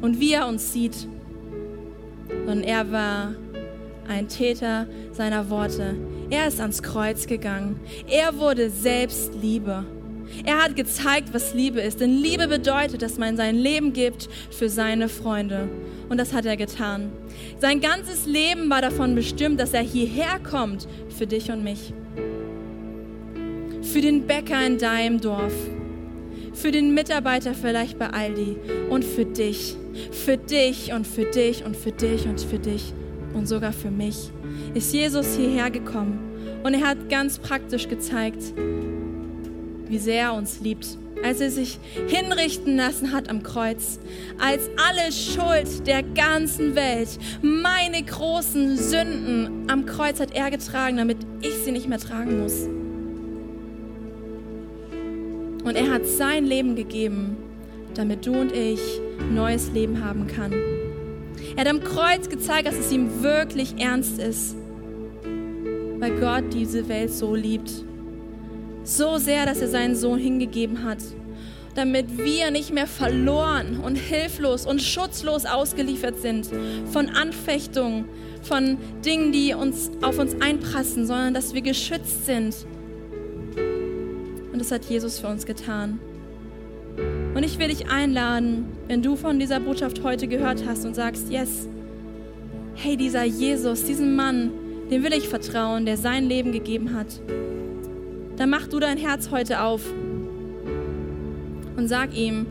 und 0.00 0.18
wie 0.18 0.32
er 0.32 0.48
uns 0.48 0.72
sieht 0.72 1.08
sondern 2.28 2.62
er 2.62 2.90
war 2.90 3.34
ein 4.08 4.28
Täter 4.28 4.86
seiner 5.12 5.50
Worte. 5.50 5.94
Er 6.30 6.48
ist 6.48 6.60
ans 6.60 6.82
Kreuz 6.82 7.26
gegangen. 7.26 7.80
Er 8.08 8.38
wurde 8.38 8.70
selbst 8.70 9.34
Liebe. 9.40 9.84
Er 10.44 10.62
hat 10.62 10.76
gezeigt, 10.76 11.28
was 11.32 11.54
Liebe 11.54 11.80
ist. 11.80 12.00
Denn 12.00 12.10
Liebe 12.10 12.48
bedeutet, 12.48 13.02
dass 13.02 13.18
man 13.18 13.36
sein 13.36 13.56
Leben 13.56 13.92
gibt 13.92 14.28
für 14.50 14.68
seine 14.68 15.08
Freunde. 15.08 15.68
Und 16.08 16.18
das 16.18 16.32
hat 16.32 16.46
er 16.46 16.56
getan. 16.56 17.12
Sein 17.60 17.80
ganzes 17.80 18.26
Leben 18.26 18.68
war 18.70 18.82
davon 18.82 19.14
bestimmt, 19.14 19.60
dass 19.60 19.74
er 19.74 19.82
hierher 19.82 20.38
kommt 20.38 20.88
für 21.16 21.26
dich 21.26 21.50
und 21.50 21.62
mich. 21.62 21.92
Für 23.82 24.00
den 24.00 24.26
Bäcker 24.26 24.66
in 24.66 24.78
deinem 24.78 25.20
Dorf. 25.20 25.54
Für 26.52 26.70
den 26.70 26.94
Mitarbeiter 26.94 27.54
vielleicht 27.54 27.98
bei 27.98 28.08
Aldi. 28.08 28.56
Und 28.90 29.04
für 29.04 29.24
dich. 29.24 29.76
Für 30.10 30.36
dich 30.36 30.92
und 30.92 31.06
für 31.06 31.24
dich 31.24 31.64
und 31.64 31.76
für 31.76 31.92
dich 31.92 32.26
und 32.26 32.40
für 32.40 32.58
dich. 32.58 32.92
Und 33.32 33.48
sogar 33.48 33.72
für 33.72 33.90
mich. 33.90 34.30
Ist 34.74 34.92
Jesus 34.92 35.36
hierher 35.36 35.70
gekommen. 35.70 36.18
Und 36.62 36.74
er 36.74 36.86
hat 36.86 37.08
ganz 37.08 37.38
praktisch 37.38 37.88
gezeigt, 37.88 38.42
wie 39.88 39.98
sehr 39.98 40.22
er 40.22 40.34
uns 40.34 40.60
liebt. 40.60 40.98
Als 41.22 41.40
er 41.40 41.50
sich 41.50 41.78
hinrichten 42.06 42.76
lassen 42.76 43.12
hat 43.12 43.30
am 43.30 43.42
Kreuz, 43.42 43.98
als 44.38 44.68
alle 44.76 45.10
Schuld 45.10 45.86
der 45.86 46.02
ganzen 46.02 46.74
Welt, 46.74 47.08
meine 47.40 48.02
großen 48.02 48.76
Sünden 48.76 49.70
am 49.70 49.86
Kreuz 49.86 50.20
hat 50.20 50.34
er 50.34 50.50
getragen, 50.50 50.98
damit 50.98 51.18
ich 51.40 51.54
sie 51.64 51.72
nicht 51.72 51.88
mehr 51.88 51.98
tragen 51.98 52.40
muss. 52.40 52.68
Und 55.64 55.76
er 55.76 55.90
hat 55.90 56.06
sein 56.06 56.44
Leben 56.44 56.76
gegeben, 56.76 57.36
damit 57.94 58.26
du 58.26 58.32
und 58.32 58.52
ich 58.52 58.80
neues 59.32 59.70
Leben 59.72 60.04
haben 60.04 60.26
kann. 60.26 60.52
Er 61.56 61.64
hat 61.64 61.68
am 61.68 61.82
Kreuz 61.82 62.28
gezeigt, 62.28 62.66
dass 62.66 62.76
es 62.76 62.90
ihm 62.92 63.22
wirklich 63.22 63.74
ernst 63.78 64.18
ist, 64.18 64.56
weil 65.98 66.18
Gott 66.18 66.52
diese 66.52 66.88
Welt 66.88 67.12
so 67.12 67.34
liebt. 67.34 67.70
So 68.82 69.18
sehr, 69.18 69.46
dass 69.46 69.60
er 69.60 69.68
seinen 69.68 69.96
Sohn 69.96 70.18
hingegeben 70.18 70.84
hat, 70.84 70.98
damit 71.74 72.18
wir 72.18 72.50
nicht 72.50 72.72
mehr 72.72 72.86
verloren 72.86 73.80
und 73.80 73.96
hilflos 73.96 74.66
und 74.66 74.82
schutzlos 74.82 75.46
ausgeliefert 75.46 76.20
sind 76.20 76.48
von 76.92 77.08
Anfechtungen, 77.08 78.04
von 78.42 78.76
Dingen, 79.04 79.32
die 79.32 79.54
uns 79.54 79.90
auf 80.02 80.18
uns 80.18 80.34
einprassen, 80.40 81.06
sondern 81.06 81.32
dass 81.32 81.54
wir 81.54 81.62
geschützt 81.62 82.26
sind. 82.26 82.54
Und 84.52 84.58
das 84.58 84.70
hat 84.70 84.84
Jesus 84.84 85.18
für 85.18 85.28
uns 85.28 85.46
getan. 85.46 85.98
Und 87.34 87.42
ich 87.42 87.58
will 87.58 87.68
dich 87.68 87.88
einladen, 87.90 88.66
wenn 88.86 89.02
du 89.02 89.16
von 89.16 89.38
dieser 89.38 89.60
Botschaft 89.60 90.02
heute 90.02 90.28
gehört 90.28 90.64
hast 90.66 90.84
und 90.84 90.94
sagst, 90.94 91.30
yes, 91.30 91.68
hey, 92.74 92.96
dieser 92.96 93.24
Jesus, 93.24 93.84
diesen 93.84 94.16
Mann, 94.16 94.50
dem 94.90 95.02
will 95.02 95.12
ich 95.12 95.28
vertrauen, 95.28 95.86
der 95.86 95.96
sein 95.96 96.28
Leben 96.28 96.52
gegeben 96.52 96.94
hat 96.94 97.20
dann 98.36 98.50
mach 98.50 98.66
du 98.66 98.80
dein 98.80 98.98
Herz 98.98 99.30
heute 99.30 99.62
auf 99.62 99.82
und 101.76 101.88
sag 101.88 102.16
ihm, 102.16 102.46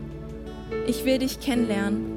ich 0.86 1.04
will 1.04 1.18
dich 1.18 1.40
kennenlernen. 1.40 2.12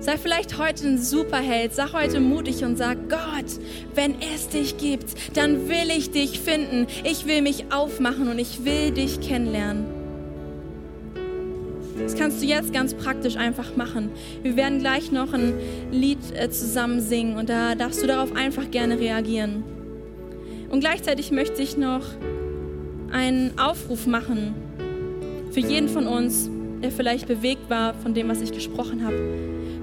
Sei 0.00 0.18
vielleicht 0.18 0.58
heute 0.58 0.86
ein 0.86 0.98
Superheld, 0.98 1.74
sag 1.74 1.94
heute 1.94 2.20
mutig 2.20 2.62
und 2.62 2.76
sag, 2.76 3.08
Gott, 3.08 3.46
wenn 3.94 4.16
es 4.20 4.48
dich 4.48 4.76
gibt, 4.76 5.36
dann 5.36 5.68
will 5.68 5.90
ich 5.96 6.10
dich 6.10 6.40
finden. 6.40 6.86
Ich 7.04 7.26
will 7.26 7.40
mich 7.40 7.72
aufmachen 7.72 8.28
und 8.28 8.38
ich 8.38 8.64
will 8.64 8.90
dich 8.90 9.20
kennenlernen. 9.20 9.93
Das 12.04 12.16
kannst 12.16 12.42
du 12.42 12.46
jetzt 12.46 12.70
ganz 12.74 12.92
praktisch 12.92 13.36
einfach 13.36 13.76
machen. 13.76 14.10
Wir 14.42 14.56
werden 14.56 14.78
gleich 14.78 15.10
noch 15.10 15.32
ein 15.32 15.54
Lied 15.90 16.18
äh, 16.34 16.50
zusammen 16.50 17.00
singen 17.00 17.38
und 17.38 17.48
da 17.48 17.74
darfst 17.74 18.02
du 18.02 18.06
darauf 18.06 18.36
einfach 18.36 18.70
gerne 18.70 19.00
reagieren. 19.00 19.64
Und 20.70 20.80
gleichzeitig 20.80 21.30
möchte 21.30 21.62
ich 21.62 21.78
noch 21.78 22.02
einen 23.10 23.58
Aufruf 23.58 24.06
machen 24.06 24.54
für 25.50 25.60
jeden 25.60 25.88
von 25.88 26.06
uns, 26.06 26.50
der 26.82 26.90
vielleicht 26.90 27.26
bewegt 27.26 27.70
war 27.70 27.94
von 27.94 28.12
dem, 28.12 28.28
was 28.28 28.42
ich 28.42 28.52
gesprochen 28.52 29.02
habe. 29.02 29.16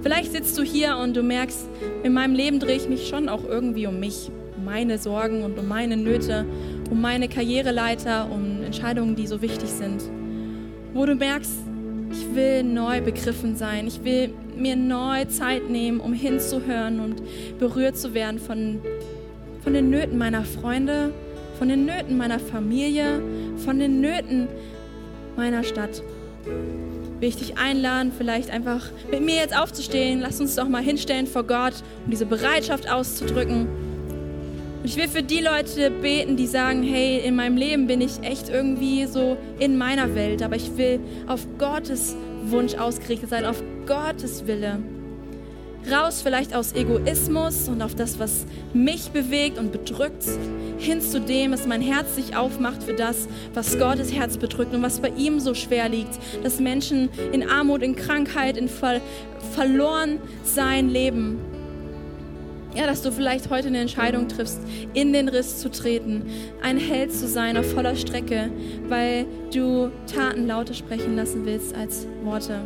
Vielleicht 0.04 0.32
sitzt 0.32 0.56
du 0.60 0.62
hier 0.62 0.98
und 0.98 1.16
du 1.16 1.24
merkst, 1.24 1.68
in 2.04 2.14
meinem 2.14 2.36
Leben 2.36 2.60
drehe 2.60 2.76
ich 2.76 2.88
mich 2.88 3.08
schon 3.08 3.30
auch 3.30 3.46
irgendwie 3.46 3.88
um 3.88 4.00
mich, 4.00 4.30
um 4.56 4.66
meine 4.66 5.00
Sorgen 5.00 5.44
und 5.44 5.58
um 5.58 5.68
meine 5.68 5.98
Nöte, 5.98 6.46
um 6.92 7.02
meine 7.02 7.28
Karriereleiter, 7.28 8.30
um 8.32 8.62
Entscheidungen, 8.64 9.16
die 9.16 9.26
so 9.26 9.42
wichtig 9.42 9.70
sind. 9.70 10.04
Wo 10.94 11.06
du 11.06 11.16
merkst, 11.16 11.71
ich 12.12 12.36
will 12.36 12.64
neu 12.64 13.02
begriffen 13.02 13.56
sein, 13.56 13.88
ich 13.88 14.04
will 14.04 14.34
mir 14.56 14.76
neu 14.76 15.26
Zeit 15.26 15.70
nehmen, 15.70 16.00
um 16.00 16.14
hinzuhören 16.14 17.00
und 17.00 17.22
berührt 17.58 17.98
zu 17.98 18.14
werden 18.14 18.40
von, 18.40 18.80
von 19.64 19.74
den 19.74 19.90
Nöten 19.90 20.18
meiner 20.18 20.44
Freunde, 20.44 21.14
von 21.58 21.70
den 21.70 21.86
Nöten 21.86 22.18
meiner 22.18 22.40
Familie, 22.40 23.22
von 23.58 23.80
den 23.80 24.02
Nöten 24.02 24.48
meiner 25.36 25.64
Stadt. 25.64 26.04
Will 27.20 27.30
ich 27.30 27.38
dich 27.38 27.58
einladen, 27.58 28.12
vielleicht 28.16 28.50
einfach 28.50 28.90
mit 29.12 29.22
mir 29.22 29.36
jetzt 29.36 29.56
aufzustehen. 29.56 30.22
Lass 30.22 30.42
uns 30.42 30.56
doch 30.56 30.68
mal 30.68 30.82
hinstellen 30.82 31.28
vor 31.28 31.44
Gott, 31.44 31.76
um 32.04 32.12
diese 32.12 32.26
Bereitschaft 32.26 32.92
auszudrücken. 32.92 33.68
Ich 34.84 34.98
will 34.98 35.08
für 35.08 35.22
die 35.22 35.42
Leute 35.42 35.92
beten, 35.92 36.38
die 36.38 36.48
sagen, 36.48 36.82
hey, 36.82 37.20
in 37.20 37.36
meinem 37.36 37.56
Leben 37.56 37.86
bin 37.86 38.02
ich 38.02 38.24
echt 38.24 38.50
irgendwie 38.50 39.06
so 39.06 39.38
in 39.60 39.78
meiner 39.78 40.16
Welt, 40.16 40.42
aber 40.42 40.56
ich 40.56 40.76
will 40.76 41.00
auf 41.28 41.46
Gottes 41.60 42.16
Wunsch 42.46 42.74
ausgerichtet 42.74 43.30
sein, 43.30 43.46
auf 43.46 43.62
Gottes 43.86 44.48
Wille. 44.48 44.80
Raus 45.92 46.24
vielleicht 46.24 46.56
aus 46.56 46.74
Egoismus 46.74 47.68
und 47.68 47.84
auf 47.84 47.94
das, 47.94 48.18
was 48.18 48.46
mich 48.74 49.12
bewegt 49.12 49.60
und 49.60 49.72
bedrückt, 49.72 50.26
hin 50.80 51.00
zu 51.00 51.22
dem, 51.22 51.52
dass 51.52 51.68
mein 51.68 51.82
Herz 51.82 52.16
sich 52.16 52.36
aufmacht 52.36 52.82
für 52.82 52.94
das, 52.94 53.28
was 53.54 53.78
Gottes 53.78 54.12
Herz 54.12 54.38
bedrückt 54.38 54.74
und 54.74 54.82
was 54.82 55.00
bei 55.00 55.10
ihm 55.10 55.40
so 55.40 55.54
schwer 55.54 55.90
liegt, 55.90 56.20
dass 56.44 56.60
Menschen 56.60 57.10
in 57.32 57.48
Armut, 57.48 57.84
in 57.84 57.96
Krankheit, 57.96 58.58
in 58.58 58.68
Ver 58.68 59.00
verloren 59.54 60.20
sein 60.44 60.90
leben. 60.90 61.40
Ja, 62.74 62.88
dass 62.88 63.02
du 63.02 63.12
vielleicht 63.12 63.50
heute 63.50 63.68
eine 63.68 63.80
Entscheidung 63.80 64.30
triffst, 64.30 64.62
in 64.94 65.12
den 65.12 65.28
Riss 65.28 65.60
zu 65.60 65.70
treten, 65.70 66.24
ein 66.62 66.78
Held 66.78 67.12
zu 67.12 67.28
sein 67.28 67.58
auf 67.58 67.70
voller 67.72 67.96
Strecke, 67.96 68.50
weil 68.88 69.26
du 69.54 69.92
Taten 70.14 70.48
lauter 70.48 70.74
sprechen 70.74 71.16
lassen 71.18 71.46
willst 71.46 71.76
als 71.76 72.08
Worte 72.24 72.62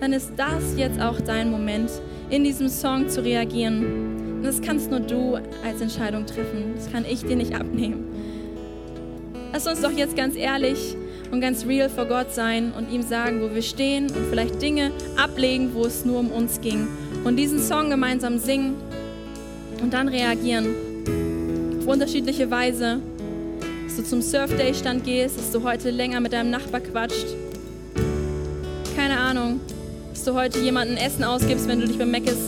dann 0.00 0.12
ist 0.12 0.32
das 0.36 0.76
jetzt 0.76 1.00
auch 1.00 1.20
dein 1.20 1.50
Moment, 1.50 1.90
in 2.30 2.44
diesem 2.44 2.68
Song 2.68 3.08
zu 3.08 3.24
reagieren. 3.24 4.36
Und 4.36 4.42
das 4.42 4.60
kannst 4.60 4.90
nur 4.90 5.00
du 5.00 5.36
als 5.64 5.80
Entscheidung 5.80 6.26
treffen. 6.26 6.74
Das 6.74 6.90
kann 6.92 7.04
ich 7.04 7.24
dir 7.24 7.36
nicht 7.36 7.54
abnehmen. 7.54 8.04
Lass 9.52 9.66
uns 9.66 9.80
doch 9.80 9.92
jetzt 9.92 10.16
ganz 10.16 10.36
ehrlich 10.36 10.96
und 11.30 11.40
ganz 11.40 11.66
real 11.66 11.88
vor 11.88 12.04
Gott 12.04 12.32
sein 12.32 12.72
und 12.76 12.92
ihm 12.92 13.02
sagen, 13.02 13.40
wo 13.40 13.54
wir 13.54 13.62
stehen 13.62 14.04
und 14.10 14.26
vielleicht 14.28 14.60
Dinge 14.60 14.90
ablegen, 15.16 15.74
wo 15.74 15.86
es 15.86 16.04
nur 16.04 16.20
um 16.20 16.30
uns 16.30 16.60
ging. 16.60 16.86
Und 17.26 17.36
diesen 17.36 17.58
Song 17.58 17.90
gemeinsam 17.90 18.38
singen 18.38 18.76
und 19.82 19.92
dann 19.92 20.08
reagieren. 20.08 20.66
Auf 21.80 21.86
unterschiedliche 21.86 22.50
Weise. 22.50 23.00
Dass 23.86 23.96
du 23.96 24.04
zum 24.04 24.22
Surf 24.22 24.56
Day 24.56 24.74
Stand 24.74 25.04
gehst, 25.04 25.38
dass 25.38 25.50
du 25.50 25.62
heute 25.62 25.90
länger 25.90 26.20
mit 26.20 26.32
deinem 26.32 26.50
Nachbar 26.50 26.80
quatscht. 26.80 27.26
Keine 28.96 29.18
Ahnung 29.18 29.60
dass 30.16 30.24
du 30.24 30.32
heute 30.32 30.60
jemanden 30.60 30.96
Essen 30.96 31.24
ausgibst, 31.24 31.68
wenn 31.68 31.78
du 31.78 31.86
dich 31.86 31.98
beim 31.98 32.10
Meckes 32.10 32.38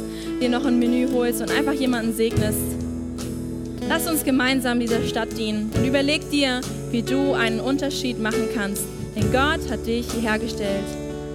dir 0.41 0.49
noch 0.49 0.65
ein 0.65 0.79
Menü 0.79 1.07
holst 1.13 1.43
und 1.43 1.51
einfach 1.51 1.75
jemanden 1.75 2.15
segnest. 2.15 2.59
Lass 3.87 4.07
uns 4.07 4.25
gemeinsam 4.25 4.81
dieser 4.81 5.03
Stadt 5.05 5.37
dienen 5.37 5.71
und 5.77 5.87
überleg 5.87 6.31
dir, 6.31 6.63
wie 6.91 7.03
du 7.03 7.35
einen 7.35 7.61
Unterschied 7.61 8.21
machen 8.21 8.49
kannst. 8.55 8.85
Denn 9.15 9.31
Gott 9.33 9.71
hat 9.71 9.87
dich 9.87 10.11
hierher 10.11 10.39
gestellt. 10.39 10.87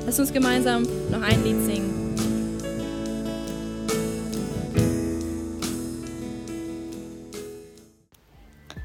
Lass 0.08 0.20
uns 0.20 0.34
gemeinsam 0.34 0.88
noch 1.12 1.22
ein 1.22 1.44
Lied 1.44 1.64
singen. 1.66 2.03